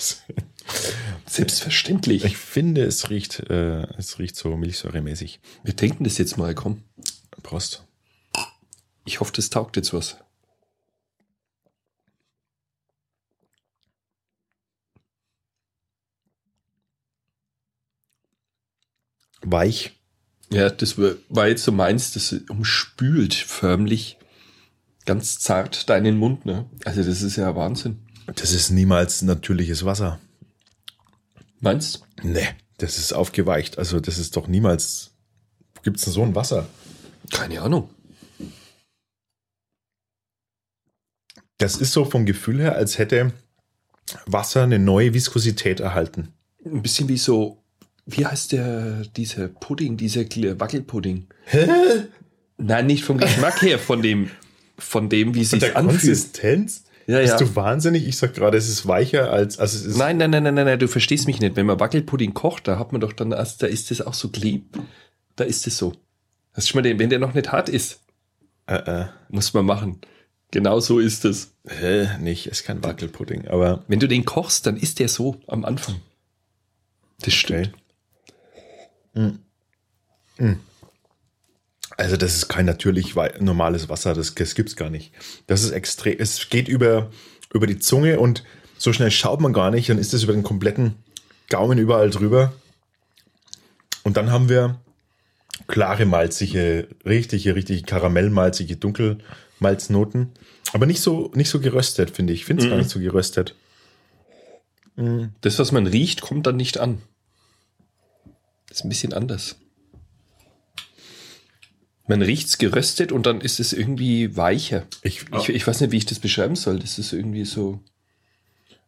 Selbstverständlich. 1.27 2.25
Ich 2.25 2.37
finde, 2.37 2.85
es 2.85 3.11
riecht, 3.11 3.41
äh, 3.51 3.83
es 3.97 4.19
riecht 4.19 4.37
so 4.37 4.57
milchsäuremäßig. 4.57 5.41
Wir 5.65 5.75
denken 5.75 6.05
das 6.05 6.19
jetzt 6.19 6.37
mal, 6.37 6.55
komm. 6.55 6.83
Prost. 7.43 7.85
Ich 9.05 9.21
hoffe, 9.21 9.33
das 9.35 9.51
taugt 9.51 9.77
jetzt 9.77 9.93
was. 9.93 10.17
Weich. 19.43 19.93
Ja, 20.51 20.71
das 20.71 20.97
war 20.99 21.49
jetzt 21.49 21.65
so 21.65 21.73
meins, 21.73 22.13
das 22.13 22.35
umspült 22.49 23.35
förmlich 23.35 24.19
ganz 25.05 25.39
zart 25.39 25.89
deinen 25.89 26.19
Mund, 26.19 26.47
ne? 26.47 26.67
Also 26.85 27.03
das 27.03 27.23
ist 27.23 27.37
ja 27.37 27.55
Wahnsinn. 27.57 27.99
Das 28.35 28.53
ist 28.53 28.71
niemals 28.71 29.23
natürliches 29.23 29.85
Wasser. 29.85 30.21
Meinst? 31.61 32.03
Nee, 32.23 32.49
das 32.79 32.99
ist 32.99 33.13
aufgeweicht. 33.13 33.79
Also, 33.79 34.01
das 34.01 34.19
ist 34.19 34.37
doch 34.37 34.49
niemals. 34.49 35.13
Wo 35.75 35.83
gibt's 35.83 36.05
denn 36.05 36.13
so 36.13 36.23
ein 36.23 36.35
Wasser? 36.35 36.67
Keine 37.33 37.63
Ahnung. 37.63 37.89
Das 41.59 41.77
ist 41.77 41.93
so 41.93 42.05
vom 42.05 42.27
Gefühl 42.27 42.61
her, 42.61 42.77
als 42.77 42.99
hätte 42.99 43.33
Wasser 44.27 44.65
eine 44.65 44.79
neue 44.79 45.15
Viskosität 45.15 45.81
erhalten. 45.81 46.33
Ein 46.65 46.83
bisschen 46.83 47.09
wie 47.09 47.17
so, 47.17 47.63
wie 48.07 48.25
heißt 48.27 48.53
der, 48.53 49.03
dieser 49.17 49.49
Pudding, 49.49 49.97
dieser 49.97 50.21
Wackelpudding? 50.23 51.27
Hä? 51.47 51.67
Nein, 52.59 52.87
nicht 52.87 53.05
vom 53.05 53.19
Geschmack 53.19 53.61
her, 53.63 53.79
von 53.79 54.01
dem, 54.03 54.31
von 54.79 55.09
dem, 55.09 55.35
wie 55.35 55.45
sie 55.45 55.57
es 55.57 55.61
der 55.61 55.77
anfühlt. 55.77 56.01
Konsistenz? 56.01 56.85
Ja, 57.09 57.19
Bist 57.21 57.39
ja. 57.41 57.47
du 57.47 57.55
wahnsinnig? 57.55 58.07
Ich 58.09 58.17
sag 58.17 58.35
gerade, 58.35 58.57
es 58.57 58.69
ist 58.69 58.87
weicher 58.89 59.31
als, 59.31 59.59
also 59.59 59.79
es 59.79 59.85
ist. 59.85 59.97
Nein, 59.97 60.17
nein, 60.17 60.31
nein, 60.31 60.43
nein, 60.43 60.55
nein, 60.55 60.65
nein, 60.67 60.79
du 60.79 60.89
verstehst 60.89 61.27
mich 61.27 61.39
nicht. 61.41 61.55
Wenn 61.57 61.67
man 61.67 61.79
Wackelpudding 61.79 62.35
kocht, 62.35 62.67
da 62.67 62.79
hat 62.79 62.91
man 62.93 63.01
doch 63.01 63.13
dann 63.13 63.31
erst, 63.33 63.63
da 63.63 63.67
ist 63.67 63.91
es 63.91 64.01
auch 64.01 64.15
so 64.15 64.29
kleb. 64.29 64.65
Da 65.37 65.45
ist 65.45 65.67
es 65.67 65.77
so. 65.79 65.93
Das 66.55 66.65
ist 66.65 66.71
schon 66.71 66.79
mal, 66.79 66.83
den- 66.83 66.99
wenn 66.99 67.11
der 67.11 67.19
noch 67.19 67.35
nicht 67.35 67.53
hart 67.53 67.69
ist, 67.69 68.01
Äh, 68.67 69.03
äh. 69.03 69.07
muss 69.29 69.53
man 69.55 69.67
machen. 69.67 70.01
Genau 70.51 70.81
so 70.81 70.99
ist 70.99 71.25
es. 71.25 71.53
Hä? 71.69 72.09
Nicht, 72.21 72.47
ist 72.47 72.65
kein 72.65 72.83
Wackelpudding, 72.83 73.47
aber. 73.49 73.85
Wenn 73.89 74.01
du 74.01 74.09
den 74.09 74.25
kochst, 74.25 74.67
dann 74.67 74.77
ist 74.77 74.99
der 74.99 75.09
so 75.09 75.37
am 75.47 75.65
Anfang. 75.65 75.97
Das 77.21 77.35
stimmt. 77.35 77.69
Okay. 77.69 77.77
Mm. 77.77 77.86
Mm. 79.17 80.53
Also, 81.97 82.17
das 82.17 82.37
ist 82.37 82.49
kein 82.49 82.67
natürlich 82.67 83.15
normales 83.41 83.89
Wasser, 83.89 84.15
das, 84.15 84.35
das 84.35 84.55
gibt's 84.55 84.77
gar 84.77 84.91
nicht. 84.91 85.13
Das 85.47 85.63
ist 85.63 85.71
extrem, 85.71 86.17
es 86.19 86.51
geht 86.51 86.69
über, 86.69 87.11
über 87.53 87.67
die 87.67 87.79
Zunge 87.79 88.21
und 88.21 88.45
so 88.79 88.93
schnell 88.93 89.11
schaut 89.11 89.41
man 89.41 89.53
gar 89.53 89.71
nicht, 89.71 89.89
dann 89.89 89.99
ist 89.99 90.13
es 90.13 90.23
über 90.23 90.35
den 90.35 90.43
kompletten 90.43 90.97
Gaumen 91.49 91.79
überall 91.79 92.11
drüber. 92.11 92.53
Und 94.03 94.17
dann 94.17 94.31
haben 94.31 94.49
wir 94.49 94.79
klare 95.67 96.05
malzige, 96.05 96.89
richtige, 97.05 97.55
richtige 97.55 97.83
karamellmalzige 97.83 98.77
Dunkelmalznoten. 98.77 100.33
Aber 100.73 100.87
nicht 100.87 101.01
so, 101.01 101.31
nicht 101.35 101.49
so 101.49 101.61
geröstet, 101.61 102.11
finde 102.11 102.33
ich. 102.33 102.41
Ich 102.41 102.45
finde 102.45 102.63
es 102.63 102.69
mm. 102.69 102.71
gar 102.71 102.79
nicht 102.79 102.91
so 102.91 103.01
geröstet. 103.01 103.55
Mm. 104.97 105.27
Das, 105.41 105.59
was 105.59 105.73
man 105.73 105.87
riecht, 105.87 106.21
kommt 106.21 106.47
dann 106.47 106.57
nicht 106.57 106.79
an. 106.79 106.99
Das 108.69 108.79
ist 108.79 108.85
ein 108.85 108.89
bisschen 108.89 109.13
anders. 109.13 109.57
Man 112.09 112.23
riecht 112.23 112.49
es 112.49 112.59
geröstet 112.59 113.11
und 113.11 113.27
dann 113.27 113.41
ist 113.41 113.59
es 113.59 113.73
irgendwie 113.73 114.37
weicher. 114.37 114.87
Ich, 115.03 115.27
ich, 115.33 115.49
ich, 115.49 115.67
weiß 115.67 115.81
nicht, 115.81 115.91
wie 115.91 115.97
ich 115.97 116.07
das 116.07 116.21
beschreiben 116.21 116.55
soll. 116.55 116.79
Das 116.79 116.99
ist 116.99 117.13
irgendwie 117.13 117.45
so. 117.45 117.81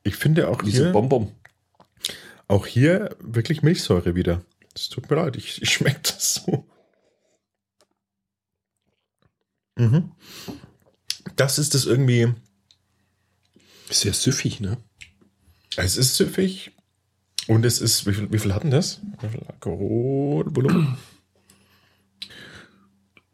Ich 0.04 0.16
finde 0.16 0.48
auch 0.48 0.64
wie 0.64 0.70
hier. 0.70 0.86
So 0.86 0.92
Bonbon. 0.92 1.32
Auch 2.46 2.66
hier 2.66 3.16
wirklich 3.20 3.62
Milchsäure 3.62 4.14
wieder. 4.14 4.44
Es 4.74 4.88
tut 4.88 5.10
mir 5.10 5.16
leid, 5.16 5.36
ich, 5.36 5.60
ich 5.60 5.70
schmecke 5.70 6.00
das 6.02 6.34
so. 6.34 6.64
Mhm. 9.76 10.12
Das 11.36 11.58
ist 11.58 11.74
das 11.74 11.86
irgendwie. 11.86 12.32
Sehr 13.90 14.12
süffig, 14.12 14.60
ne? 14.60 14.76
Es 15.76 15.96
ist 15.96 16.16
süffig. 16.16 16.72
Und 17.48 17.64
es 17.64 17.80
ist, 17.80 18.06
wie 18.06 18.12
viel, 18.12 18.30
wie 18.30 18.38
viel 18.38 18.54
hatten 18.54 18.70
das? 18.70 19.00
Alkoholvolumen? 19.48 20.98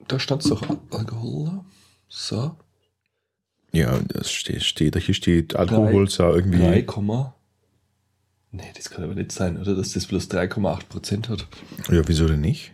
Da 0.07 0.19
stand 0.19 0.43
es 0.43 0.51
doch 0.51 0.63
Alkohol. 0.91 1.65
So. 2.09 2.57
Ja, 3.73 3.99
das 4.07 4.31
steht, 4.31 4.63
steht 4.63 4.97
hier 4.97 5.15
steht 5.15 5.57
Alkohol, 5.57 6.09
so 6.09 6.33
irgendwie. 6.33 6.59
3, 6.59 6.87
nee, 8.53 8.73
das 8.77 8.89
kann 8.89 9.03
aber 9.03 9.17
nicht 9.17 9.33
sein, 9.33 9.59
oder? 9.59 9.75
Dass 9.75 9.95
das 9.95 10.07
bloß 10.07 10.31
3,8 10.31 10.87
Prozent 10.89 11.29
hat. 11.29 11.49
Ja, 11.91 12.07
wieso 12.07 12.29
denn 12.29 12.41
nicht? 12.41 12.73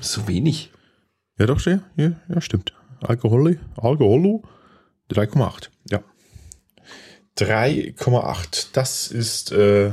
So 0.00 0.26
wenig. 0.26 0.72
Ja, 1.38 1.46
doch, 1.46 1.60
ja, 1.64 1.80
ja, 1.96 2.40
stimmt. 2.40 2.74
Alkohol, 3.00 3.60
Alkohol, 3.76 4.42
3,8. 5.12 5.68
Ja. 5.88 6.02
3,8. 7.38 8.68
Das 8.72 9.06
ist 9.08 9.52
äh, 9.52 9.92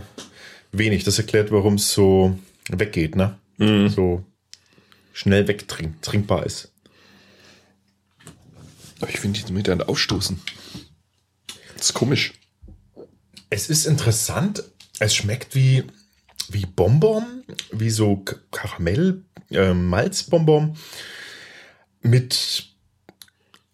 wenig. 0.78 1.04
Das 1.04 1.18
erklärt, 1.18 1.52
warum 1.52 1.76
es 1.76 1.92
so 1.92 2.38
weggeht, 2.70 3.16
ne? 3.16 3.38
Mhm. 3.58 3.90
So 3.90 4.24
schnell 5.14 5.48
wegtrinkbar 5.48 6.46
ist. 6.46 6.72
Aber 9.00 9.10
ich 9.10 9.20
finde 9.20 9.40
die 9.40 9.54
mit 9.54 9.68
dann 9.68 9.82
ausstoßen. 9.82 10.40
Das 11.76 11.88
ist 11.88 11.94
komisch. 11.94 12.34
Es 13.50 13.70
ist 13.70 13.86
interessant. 13.86 14.64
Es 15.00 15.16
schmeckt 15.16 15.56
wie, 15.56 15.84
wie 16.50 16.66
Bonbon, 16.66 17.44
wie 17.72 17.92
so 17.92 18.24
Karamell, 18.52 19.24
äh, 19.52 19.74
Malzbonbon 19.74 20.76
mit 22.02 22.74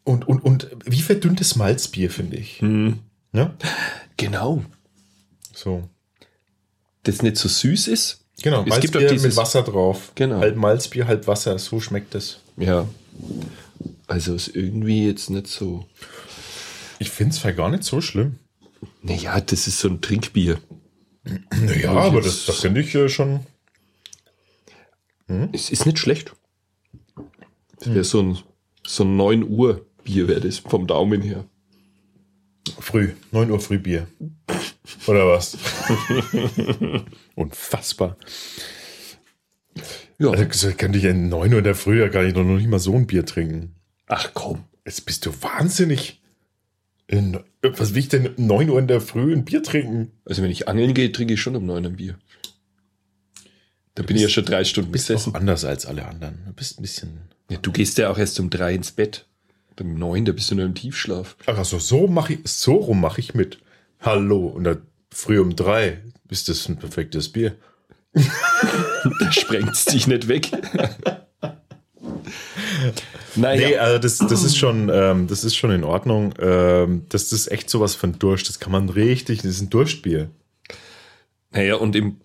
und, 0.04 0.28
und, 0.28 0.40
und 0.44 0.70
wie 0.86 1.02
verdünntes 1.02 1.56
Malzbier, 1.56 2.12
finde 2.12 2.38
ich. 2.38 2.60
Hm. 2.60 3.00
Ja? 3.32 3.56
Genau. 4.18 4.64
So. 5.54 5.90
Das 7.04 7.22
nicht 7.22 7.38
so 7.38 7.50
süß 7.50 7.88
ist. 7.88 8.22
Genau, 8.42 8.64
es 8.64 8.70
Malzbier 8.70 8.92
gibt 8.92 8.98
auch 8.98 9.10
dieses, 9.10 9.28
mit 9.28 9.38
Wasser 9.38 9.62
drauf. 9.64 10.12
Genau. 10.16 10.40
Halb 10.40 10.56
Malzbier, 10.56 11.08
halb 11.08 11.28
Wasser, 11.28 11.58
so 11.60 11.80
schmeckt 11.80 12.16
es. 12.16 12.40
Ja. 12.58 12.88
Also 14.08 14.36
ist 14.36 14.56
irgendwie 14.56 15.06
jetzt 15.06 15.30
nicht 15.30 15.48
so. 15.48 15.86
Ich 17.00 17.10
finde 17.10 17.36
es 17.36 17.56
gar 17.56 17.70
nicht 17.70 17.84
so 17.84 18.02
schlimm. 18.02 18.40
Naja, 19.02 19.40
das 19.40 19.68
ist 19.68 19.80
so 19.80 19.90
ein 19.90 20.02
Trinkbier. 20.02 20.60
Naja, 21.62 21.92
aber 21.92 22.22
das, 22.22 22.46
das 22.46 22.60
finde 22.60 22.82
ich 22.82 22.94
äh, 22.96 23.08
schon. 23.08 23.46
Hm? 25.28 25.50
Es 25.54 25.70
ist 25.70 25.86
nicht 25.86 25.98
schlecht. 25.98 26.34
Das 27.80 27.88
wäre 27.88 27.98
hm. 28.00 28.04
so 28.04 28.22
ein, 28.22 28.38
so 28.86 29.04
ein 29.04 29.16
9 29.16 29.44
Uhr 29.44 29.86
Bier, 30.04 30.28
wäre 30.28 30.42
das 30.42 30.60
vom 30.60 30.86
Daumen 30.86 31.22
her. 31.22 31.46
Früh, 32.80 33.14
9 33.32 33.52
Uhr 33.52 33.60
Frühbier. 33.60 34.08
Oder 35.08 35.28
was? 35.28 35.58
Unfassbar. 37.36 38.18
Ja. 40.20 40.30
Also 40.32 40.72
könnte 40.72 41.00
ich 41.00 41.06
in 41.06 41.30
9 41.30 41.52
Uhr 41.54 41.60
in 41.60 41.64
der 41.64 41.76
Früh 41.76 42.00
ja 42.00 42.08
gar 42.08 42.24
nicht 42.24 42.36
noch 42.36 42.44
nicht 42.44 42.68
mal 42.68 42.80
so 42.80 42.96
ein 42.96 43.08
Bier 43.08 43.26
trinken. 43.26 43.76
Ach 44.08 44.32
komm. 44.34 44.66
Jetzt 44.86 45.06
bist 45.06 45.26
du 45.26 45.32
wahnsinnig. 45.42 46.22
In, 47.08 47.40
was 47.62 47.94
will 47.94 48.00
ich 48.00 48.10
denn 48.10 48.28
um 48.36 48.48
9 48.48 48.70
Uhr 48.70 48.80
in 48.80 48.88
der 48.88 49.02
Früh 49.02 49.34
ein 49.34 49.46
Bier 49.46 49.64
trinken? 49.64 50.12
Also 50.26 50.44
wenn 50.44 50.52
ich 50.52 50.68
angeln 50.68 50.94
gehe, 50.94 51.12
trinke 51.12 51.34
ich 51.34 51.42
schon 51.42 51.56
um 51.56 51.66
9 51.66 51.84
Uhr 51.84 51.92
ein 51.92 51.96
Bier. 51.96 52.18
Da 53.96 54.04
du 54.04 54.08
bin 54.08 54.18
ich 54.18 54.24
ja 54.24 54.30
schon 54.30 54.46
drei 54.46 54.64
Stunden 54.64 54.92
bist 54.92 55.08
besessen. 55.08 55.34
Auch 55.34 55.40
anders 55.40 55.66
als 55.66 55.86
alle 55.86 56.06
anderen. 56.06 56.44
Du 56.46 56.54
bist 56.54 56.80
ein 56.80 56.82
bisschen. 56.82 57.22
Ja, 57.50 57.58
du 57.58 57.72
gehst 57.72 57.98
ja 57.98 58.10
auch 58.10 58.18
erst 58.18 58.40
um 58.40 58.50
drei 58.50 58.74
ins 58.74 58.92
Bett. 58.92 59.28
Um 59.80 59.96
neun, 59.96 60.26
da 60.26 60.32
bist 60.32 60.52
du 60.52 60.56
nur 60.56 60.66
im 60.66 60.76
Tiefschlaf. 60.76 61.36
Ach 61.46 61.66
so, 61.66 61.80
so 61.80 62.08
mache 62.08 62.34
ich, 62.34 62.40
so 62.46 62.76
rum 62.76 63.02
mache 63.02 63.20
ich 63.20 63.34
mit. 63.34 63.60
Hallo, 64.04 64.48
und 64.48 64.66
dann 64.66 64.82
früh 65.12 65.40
um 65.40 65.56
drei 65.56 66.02
ist 66.30 66.50
das 66.50 66.68
ein 66.68 66.78
perfektes 66.78 67.30
Bier. 67.30 67.56
da 68.14 69.32
sprengt 69.32 69.72
es 69.72 69.86
dich 69.86 70.08
nicht 70.08 70.28
weg. 70.28 70.52
naja. 73.36 73.68
Nee, 73.68 73.78
also 73.78 74.00
das, 74.00 74.18
das 74.18 74.44
ist 74.44 74.58
schon, 74.58 74.92
ähm, 74.94 75.28
das 75.28 75.46
ist 75.46 75.56
schon 75.56 75.72
in 75.72 75.86
Ordnung. 75.86 76.34
Ähm, 76.38 77.06
das 77.08 77.32
ist 77.32 77.50
echt 77.50 77.70
sowas 77.70 77.96
von 77.96 78.20
Durst. 78.20 78.50
Das 78.50 78.60
kann 78.60 78.74
man 78.74 78.90
richtig, 78.90 79.42
das 79.42 79.52
ist 79.52 79.62
ein 79.62 79.70
Durstbier. 79.70 80.30
Naja, 81.52 81.76
und 81.76 81.96
im 81.96 82.18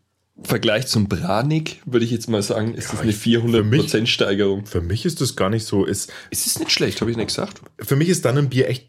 Vergleich 0.43 0.89
zum 0.89 1.09
Branik 1.09 1.81
würde 1.85 2.05
ich 2.05 2.11
jetzt 2.11 2.29
mal 2.29 2.43
sagen, 2.43 2.75
ist 2.75 2.87
ja, 2.87 2.93
das 2.93 3.03
eine 3.03 3.13
400% 3.13 4.07
Steigerung. 4.07 4.67
Für 4.67 4.81
mich 4.81 5.05
ist 5.05 5.21
das 5.21 5.37
gar 5.37 5.51
nicht 5.51 5.65
so. 5.65 5.85
Ist, 5.85 6.13
es 6.31 6.47
ist 6.47 6.59
nicht 6.59 6.73
schlecht, 6.73 7.01
habe 7.01 7.11
ich 7.13 7.17
nicht 7.17 7.29
gesagt. 7.29 7.61
Für 7.79 7.95
mich 7.95 8.09
ist 8.09 8.25
dann 8.25 8.37
ein 8.37 8.49
Bier 8.49 8.69
echt, 8.69 8.89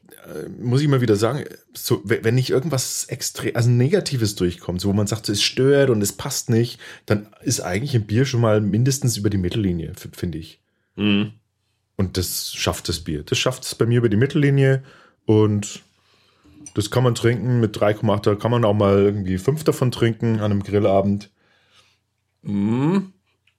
muss 0.59 0.81
ich 0.81 0.87
mal 0.87 1.01
wieder 1.01 1.15
sagen, 1.15 1.45
so, 1.73 2.01
wenn 2.03 2.35
nicht 2.35 2.49
irgendwas 2.49 3.05
extrem, 3.05 3.55
also 3.55 3.69
Negatives 3.69 4.35
durchkommt, 4.35 4.81
so 4.81 4.89
wo 4.89 4.93
man 4.93 5.07
sagt, 5.07 5.25
so, 5.25 5.33
es 5.33 5.41
stört 5.41 5.89
und 5.89 6.01
es 6.01 6.13
passt 6.13 6.49
nicht, 6.49 6.79
dann 7.05 7.27
ist 7.41 7.61
eigentlich 7.61 7.95
ein 7.95 8.05
Bier 8.05 8.25
schon 8.25 8.41
mal 8.41 8.61
mindestens 8.61 9.17
über 9.17 9.29
die 9.29 9.37
Mittellinie, 9.37 9.93
finde 9.95 10.37
ich. 10.37 10.61
Mhm. 10.95 11.33
Und 11.95 12.17
das 12.17 12.53
schafft 12.53 12.87
das 12.89 13.01
Bier. 13.01 13.23
Das 13.23 13.37
schafft 13.37 13.63
es 13.63 13.75
bei 13.75 13.85
mir 13.85 13.97
über 13.97 14.09
die 14.09 14.17
Mittellinie 14.17 14.83
und 15.25 15.81
das 16.73 16.91
kann 16.91 17.03
man 17.03 17.15
trinken 17.15 17.59
mit 17.59 17.75
3,8. 17.77 18.21
Da 18.21 18.35
kann 18.35 18.51
man 18.51 18.63
auch 18.65 18.73
mal 18.73 18.99
irgendwie 18.99 19.37
fünf 19.37 19.63
davon 19.63 19.91
trinken 19.91 20.39
an 20.39 20.51
einem 20.51 20.63
Grillabend. 20.63 21.29
Mm, 22.41 22.97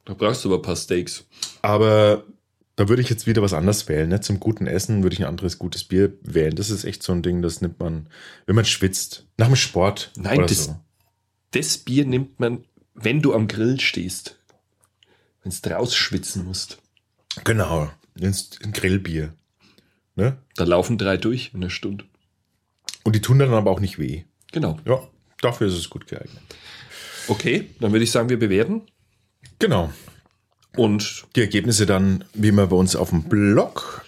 da 0.05 0.14
brauchst 0.14 0.44
du 0.44 0.49
aber 0.49 0.59
ein 0.59 0.62
paar 0.62 0.77
Steaks. 0.77 1.27
Aber 1.62 2.25
da 2.81 2.88
würde 2.88 3.03
ich 3.03 3.11
jetzt 3.11 3.27
wieder 3.27 3.43
was 3.43 3.53
anderes 3.53 3.90
wählen. 3.90 4.09
Ne? 4.09 4.23
Zum 4.23 4.40
guten 4.40 4.66
Essen 4.66 5.03
würde 5.03 5.12
ich 5.12 5.21
ein 5.21 5.27
anderes 5.27 5.59
gutes 5.59 5.85
Bier 5.85 6.14
wählen. 6.23 6.57
Das 6.57 6.71
ist 6.71 6.85
echt 6.85 7.03
so 7.03 7.12
ein 7.12 7.23
Ding, 7.23 7.43
das 7.43 7.61
nimmt 7.61 7.79
man, 7.79 8.09
wenn 8.47 8.57
man 8.57 8.64
schwitzt. 8.64 9.27
Nach 9.37 9.49
dem 9.49 9.57
Sport. 9.57 10.12
Nein, 10.16 10.47
das, 10.47 10.64
so. 10.64 10.81
das 11.51 11.77
Bier 11.77 12.07
nimmt 12.07 12.40
man, 12.40 12.64
wenn 12.95 13.21
du 13.21 13.35
am 13.35 13.49
Grill 13.49 13.79
stehst. 13.81 14.40
Wenn 15.43 15.53
du 15.53 15.69
draus 15.69 15.95
schwitzen 15.95 16.47
musst. 16.47 16.79
Genau. 17.45 17.90
Ein 18.19 18.73
Grillbier. 18.73 19.35
Ne? 20.14 20.38
Da 20.57 20.64
laufen 20.64 20.97
drei 20.97 21.19
durch 21.19 21.51
in 21.53 21.61
einer 21.61 21.69
Stunde. 21.69 22.07
Und 23.05 23.14
die 23.14 23.21
tun 23.21 23.38
dann 23.38 23.53
aber 23.53 23.71
auch 23.73 23.81
nicht 23.81 23.99
weh. 23.99 24.25
Genau. 24.53 24.79
Ja, 24.87 25.07
dafür 25.43 25.66
ist 25.66 25.75
es 25.75 25.90
gut 25.90 26.07
geeignet. 26.07 26.43
Okay, 27.29 27.69
dann 27.79 27.93
würde 27.93 28.05
ich 28.05 28.11
sagen, 28.11 28.31
wir 28.31 28.38
bewerten. 28.38 28.87
Genau. 29.59 29.93
Und 30.77 31.25
die 31.37 31.41
Ergebnisse 31.41 31.87
dann, 31.87 32.25
wie 32.33 32.49
immer 32.49 32.69
bei 32.69 32.77
uns 32.77 32.97
auf 32.97 33.11
dem 33.11 33.25
Blog. 33.25 34.05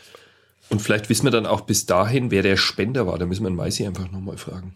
Und 0.68 0.80
vielleicht 0.80 1.08
wissen 1.08 1.24
wir 1.24 1.30
dann 1.30 1.46
auch 1.46 1.62
bis 1.62 1.86
dahin, 1.86 2.30
wer 2.30 2.42
der 2.42 2.56
Spender 2.56 3.06
war. 3.06 3.18
Da 3.18 3.26
müssen 3.26 3.42
wir 3.42 3.50
den 3.50 3.56
Maisi 3.56 3.86
einfach 3.86 4.10
nochmal 4.10 4.38
fragen. 4.38 4.74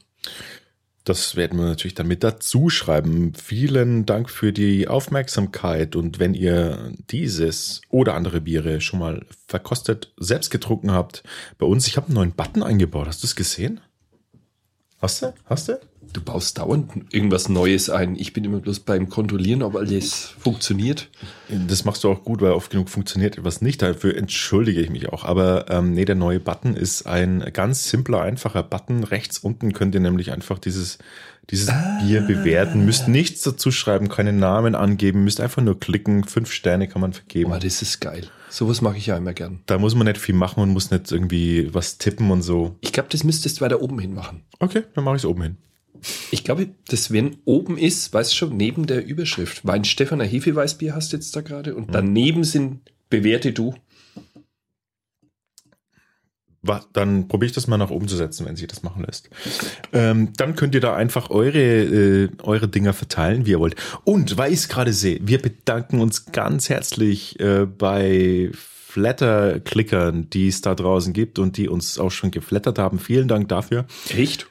Das 1.05 1.37
werden 1.37 1.57
wir 1.59 1.67
natürlich 1.67 1.95
dann 1.95 2.09
mit 2.09 2.25
dazu 2.25 2.69
schreiben. 2.69 3.33
Vielen 3.35 4.07
Dank 4.07 4.29
für 4.29 4.53
die 4.53 4.89
Aufmerksamkeit. 4.89 5.95
Und 5.95 6.19
wenn 6.19 6.35
ihr 6.35 6.93
dieses 7.11 7.81
oder 7.89 8.15
andere 8.15 8.41
Biere 8.41 8.81
schon 8.81 8.99
mal 8.99 9.25
verkostet, 9.47 10.13
selbst 10.17 10.51
getrunken 10.51 10.91
habt, 10.91 11.23
bei 11.59 11.67
uns, 11.67 11.87
ich 11.87 11.97
habe 11.97 12.09
einen 12.09 12.17
neuen 12.17 12.33
Button 12.33 12.65
eingebaut. 12.65 13.07
Hast 13.07 13.23
du 13.23 13.29
es 13.29 13.37
gesehen? 13.37 13.81
Hast 15.01 15.23
du? 15.23 15.33
Hast 15.45 15.69
du? 15.69 15.79
Du 16.13 16.21
baust 16.23 16.59
dauernd 16.59 17.13
irgendwas 17.13 17.49
Neues 17.49 17.91
ein. 17.91 18.17
Ich 18.17 18.33
bin 18.33 18.45
immer 18.45 18.59
bloß 18.59 18.81
beim 18.81 19.09
Kontrollieren, 19.09 19.63
ob 19.63 19.77
alles 19.77 20.35
funktioniert. 20.39 21.09
Das 21.69 21.85
machst 21.85 22.05
du 22.05 22.11
auch 22.11 22.25
gut, 22.25 22.41
weil 22.41 22.53
oft 22.53 22.71
genug 22.71 22.89
funktioniert 22.89 23.39
etwas 23.39 23.61
nicht. 23.61 23.83
Dafür 23.83 24.17
entschuldige 24.17 24.81
ich 24.81 24.91
mich 24.91 25.09
auch. 25.09 25.25
Aber 25.25 25.67
ähm, 25.71 25.93
nee, 25.93 26.05
der 26.05 26.15
neue 26.15 26.41
Button 26.41 26.75
ist 26.75 27.07
ein 27.07 27.45
ganz 27.53 27.89
simpler, 27.89 28.23
einfacher 28.23 28.63
Button. 28.63 29.05
Rechts 29.05 29.39
unten 29.39 29.73
könnt 29.73 29.95
ihr 29.95 30.01
nämlich 30.01 30.33
einfach 30.33 30.59
dieses, 30.59 30.99
dieses 31.51 31.69
ah. 31.69 32.01
Bier 32.03 32.23
bewerten. 32.23 32.85
Müsst 32.85 33.09
nichts 33.09 33.43
dazu 33.43 33.71
schreiben, 33.71 34.09
keinen 34.09 34.39
Namen 34.39 34.75
angeben, 34.75 35.25
müsst 35.25 35.41
einfach 35.41 35.63
nur 35.63 35.79
klicken. 35.79 36.25
Fünf 36.25 36.51
Sterne 36.51 36.89
kann 36.89 37.01
man 37.01 37.13
vergeben. 37.13 37.51
Aber 37.53 37.61
das 37.61 37.83
ist 37.83 38.01
geil. 38.01 38.29
Sowas 38.49 38.81
mache 38.81 38.97
ich 38.97 39.07
ja 39.07 39.17
immer 39.17 39.35
gern. 39.35 39.61
Da 39.67 39.79
muss 39.79 39.95
man 39.95 40.07
nicht 40.07 40.19
viel 40.19 40.35
machen 40.35 40.63
und 40.63 40.71
muss 40.71 40.91
nicht 40.91 41.13
irgendwie 41.13 41.75
was 41.75 41.99
tippen 41.99 42.31
und 42.31 42.43
so. 42.43 42.77
Ich 42.81 42.93
glaube, 42.93 43.09
das 43.11 43.25
müsstest 43.25 43.59
du 43.59 43.65
weiter 43.65 43.83
oben 43.83 43.99
hin 43.99 44.15
machen. 44.15 44.45
Okay, 44.61 44.85
dann 44.95 45.05
mache 45.05 45.17
ich 45.17 45.23
es 45.23 45.27
oben 45.27 45.43
hin. 45.43 45.57
Ich 46.31 46.45
glaube, 46.45 46.69
das 46.89 47.13
wenn 47.13 47.37
oben 47.45 47.79
ist, 47.79 48.13
weißt 48.13 48.33
du 48.33 48.37
schon, 48.37 48.57
neben 48.57 48.87
der 48.87 49.05
Überschrift. 49.05 49.67
Wein 49.67 49.85
Stefaner 49.85 50.25
Hefeweißbier 50.25 50.95
hast 50.95 51.13
du 51.13 51.17
jetzt 51.17 51.35
da 51.35 51.41
gerade 51.41 51.75
und 51.75 51.95
daneben 51.95 52.45
sind 52.45 52.81
bewerte 53.09 53.53
du. 53.53 53.75
Dann 56.93 57.29
probiere 57.29 57.47
ich 57.47 57.53
das 57.53 57.69
mal 57.69 57.79
nach 57.79 57.91
oben 57.91 58.09
zu 58.09 58.17
setzen, 58.17 58.45
wenn 58.45 58.57
sich 58.57 58.67
das 58.67 58.83
machen 58.83 59.05
lässt. 59.05 59.31
Ähm, 59.93 60.33
dann 60.37 60.57
könnt 60.57 60.75
ihr 60.75 60.81
da 60.81 60.97
einfach 60.97 61.31
eure, 61.31 61.61
äh, 61.61 62.29
eure 62.43 62.67
Dinger 62.67 62.93
verteilen, 62.93 63.47
wie 63.47 63.53
ihr 63.53 63.61
wollt. 63.61 63.77
Und 64.05 64.37
weil 64.37 64.53
ich 64.53 64.61
es 64.61 64.69
gerade 64.69 64.93
sehe, 64.93 65.21
wir 65.23 65.41
bedanken 65.41 66.01
uns 66.01 66.27
ganz 66.27 66.69
herzlich 66.69 67.39
äh, 67.39 67.67
bei 67.67 68.51
Flatter-Klickern, 68.53 70.31
die 70.31 70.49
es 70.49 70.63
da 70.63 70.75
draußen 70.75 71.13
gibt 71.13 71.39
und 71.39 71.57
die 71.57 71.69
uns 71.69 71.99
auch 71.99 72.11
schon 72.11 72.31
geflattert 72.31 72.79
haben. 72.79 72.99
Vielen 72.99 73.29
Dank 73.29 73.49
dafür. 73.49 73.87
Echt? 74.09 74.47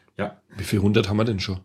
Wie 0.57 0.63
viel 0.63 0.79
hundert 0.79 1.09
haben 1.09 1.17
wir 1.17 1.25
denn 1.25 1.39
schon? 1.39 1.59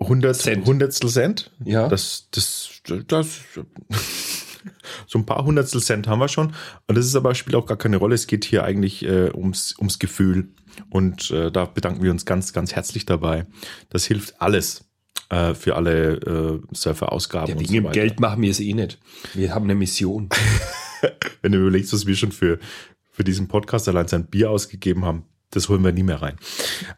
100 0.00 0.36
Cent. 0.36 0.66
Hundertstel 0.66 1.10
Cent? 1.10 1.50
Ja. 1.64 1.88
Das, 1.88 2.28
das, 2.30 2.80
das, 3.06 3.40
so 5.06 5.18
ein 5.18 5.26
paar 5.26 5.44
Hundertstel 5.44 5.82
Cent 5.82 6.06
haben 6.06 6.18
wir 6.18 6.28
schon. 6.28 6.54
Und 6.86 6.96
das 6.96 7.06
ist 7.06 7.16
aber, 7.16 7.34
spielt 7.34 7.56
auch 7.56 7.66
gar 7.66 7.76
keine 7.76 7.96
Rolle. 7.98 8.14
Es 8.14 8.26
geht 8.26 8.44
hier 8.44 8.64
eigentlich 8.64 9.04
äh, 9.04 9.30
ums, 9.34 9.74
ums 9.78 9.98
Gefühl. 9.98 10.48
Und 10.90 11.30
äh, 11.30 11.50
da 11.50 11.66
bedanken 11.66 12.02
wir 12.02 12.10
uns 12.10 12.24
ganz, 12.24 12.52
ganz 12.52 12.74
herzlich 12.74 13.06
dabei. 13.06 13.46
Das 13.90 14.06
hilft 14.06 14.40
alles 14.40 14.84
äh, 15.28 15.54
für 15.54 15.76
alle 15.76 16.60
äh, 16.70 16.74
Surfer-Ausgaben. 16.74 17.52
Ja, 17.52 17.60
wegen 17.60 17.84
so 17.84 17.90
Geld 17.90 18.20
machen 18.20 18.42
wir 18.42 18.50
es 18.50 18.60
eh 18.60 18.72
nicht. 18.72 18.98
Wir 19.34 19.54
haben 19.54 19.64
eine 19.64 19.74
Mission. 19.74 20.28
Wenn 21.42 21.52
du 21.52 21.58
überlegst, 21.58 21.92
was 21.92 22.06
wir 22.06 22.16
schon 22.16 22.32
für, 22.32 22.58
für 23.10 23.24
diesen 23.24 23.48
Podcast 23.48 23.88
allein 23.88 24.08
sein 24.08 24.26
Bier 24.26 24.50
ausgegeben 24.50 25.04
haben, 25.04 25.24
das 25.54 25.68
holen 25.68 25.84
wir 25.84 25.92
nie 25.92 26.02
mehr 26.02 26.22
rein. 26.22 26.36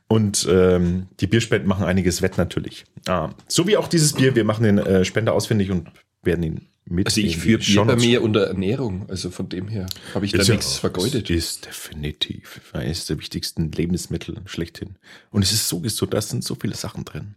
Und 0.09 0.47
ähm, 0.51 1.09
die 1.21 1.27
Bierspenden 1.27 1.69
machen 1.69 1.85
einiges 1.85 2.23
wett 2.23 2.38
natürlich. 2.38 2.85
Ah, 3.07 3.31
so 3.49 3.66
wie 3.66 3.77
auch 3.77 3.88
dieses 3.88 4.12
Bier, 4.14 4.35
wir 4.35 4.45
machen 4.45 4.64
den 4.64 4.79
äh, 4.79 5.05
Spender 5.05 5.35
ausfindig 5.35 5.71
und 5.71 5.90
werden 6.23 6.42
ihn 6.42 6.69
mit. 6.85 7.07
Also 7.07 7.21
ich 7.21 7.37
führe 7.37 7.59
Bier 7.59 7.85
bei 7.85 7.97
mir 7.97 8.23
unter 8.23 8.47
Ernährung, 8.47 9.09
also 9.09 9.31
von 9.31 9.49
dem 9.49 9.69
her 9.69 9.87
habe 10.14 10.25
ich 10.25 10.33
da 10.33 10.42
ja, 10.42 10.55
nichts 10.55 10.79
vergeudet. 10.79 11.29
Das 11.29 11.37
ist 11.37 11.66
definitiv 11.66 12.61
eines 12.73 13.07
der 13.07 13.19
wichtigsten 13.19 13.71
Lebensmittel 13.73 14.40
schlechthin. 14.47 14.97
Und 15.31 15.42
es 15.42 15.53
ist 15.53 15.69
so 15.69 15.81
gesund, 15.81 16.14
da 16.14 16.21
sind 16.21 16.45
so 16.45 16.55
viele 16.55 16.75
Sachen 16.75 17.05
drin, 17.05 17.37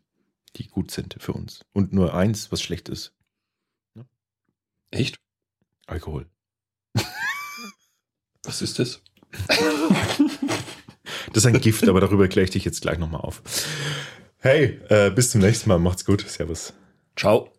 die 0.56 0.68
gut 0.68 0.92
sind 0.92 1.16
für 1.20 1.34
uns. 1.34 1.66
Und 1.74 1.94
nur 1.94 2.14
eins, 2.14 2.52
was 2.52 2.62
schlecht 2.62 2.90
ist. 2.90 3.14
Ja? 3.96 4.06
Echt? 4.92 5.20
Alkohol. 5.88 6.28
Was 8.44 8.62
ist 8.62 8.80
das? 8.80 9.02
Das 11.34 11.44
ist 11.44 11.48
ein 11.48 11.60
Gift, 11.62 11.88
aber 11.88 12.02
darüber 12.02 12.28
kläre 12.28 12.46
ich 12.46 12.52
dich 12.52 12.66
jetzt 12.66 12.82
gleich 12.82 12.98
nochmal 12.98 13.22
auf. 13.22 13.42
Hey, 14.40 14.80
äh, 14.90 15.10
bis 15.12 15.32
zum 15.32 15.42
nächsten 15.42 15.70
Mal. 15.70 15.80
Macht's 15.80 16.06
gut. 16.06 16.28
Servus. 16.28 16.74
Ciao. 17.16 17.52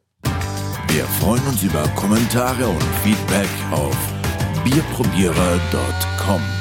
Wir 0.89 1.05
freuen 1.21 1.47
uns 1.47 1.63
über 1.63 1.83
Kommentare 1.95 2.67
und 2.67 2.83
Feedback 3.03 3.49
auf 3.71 3.97
bierprobierer.com. 4.65 6.60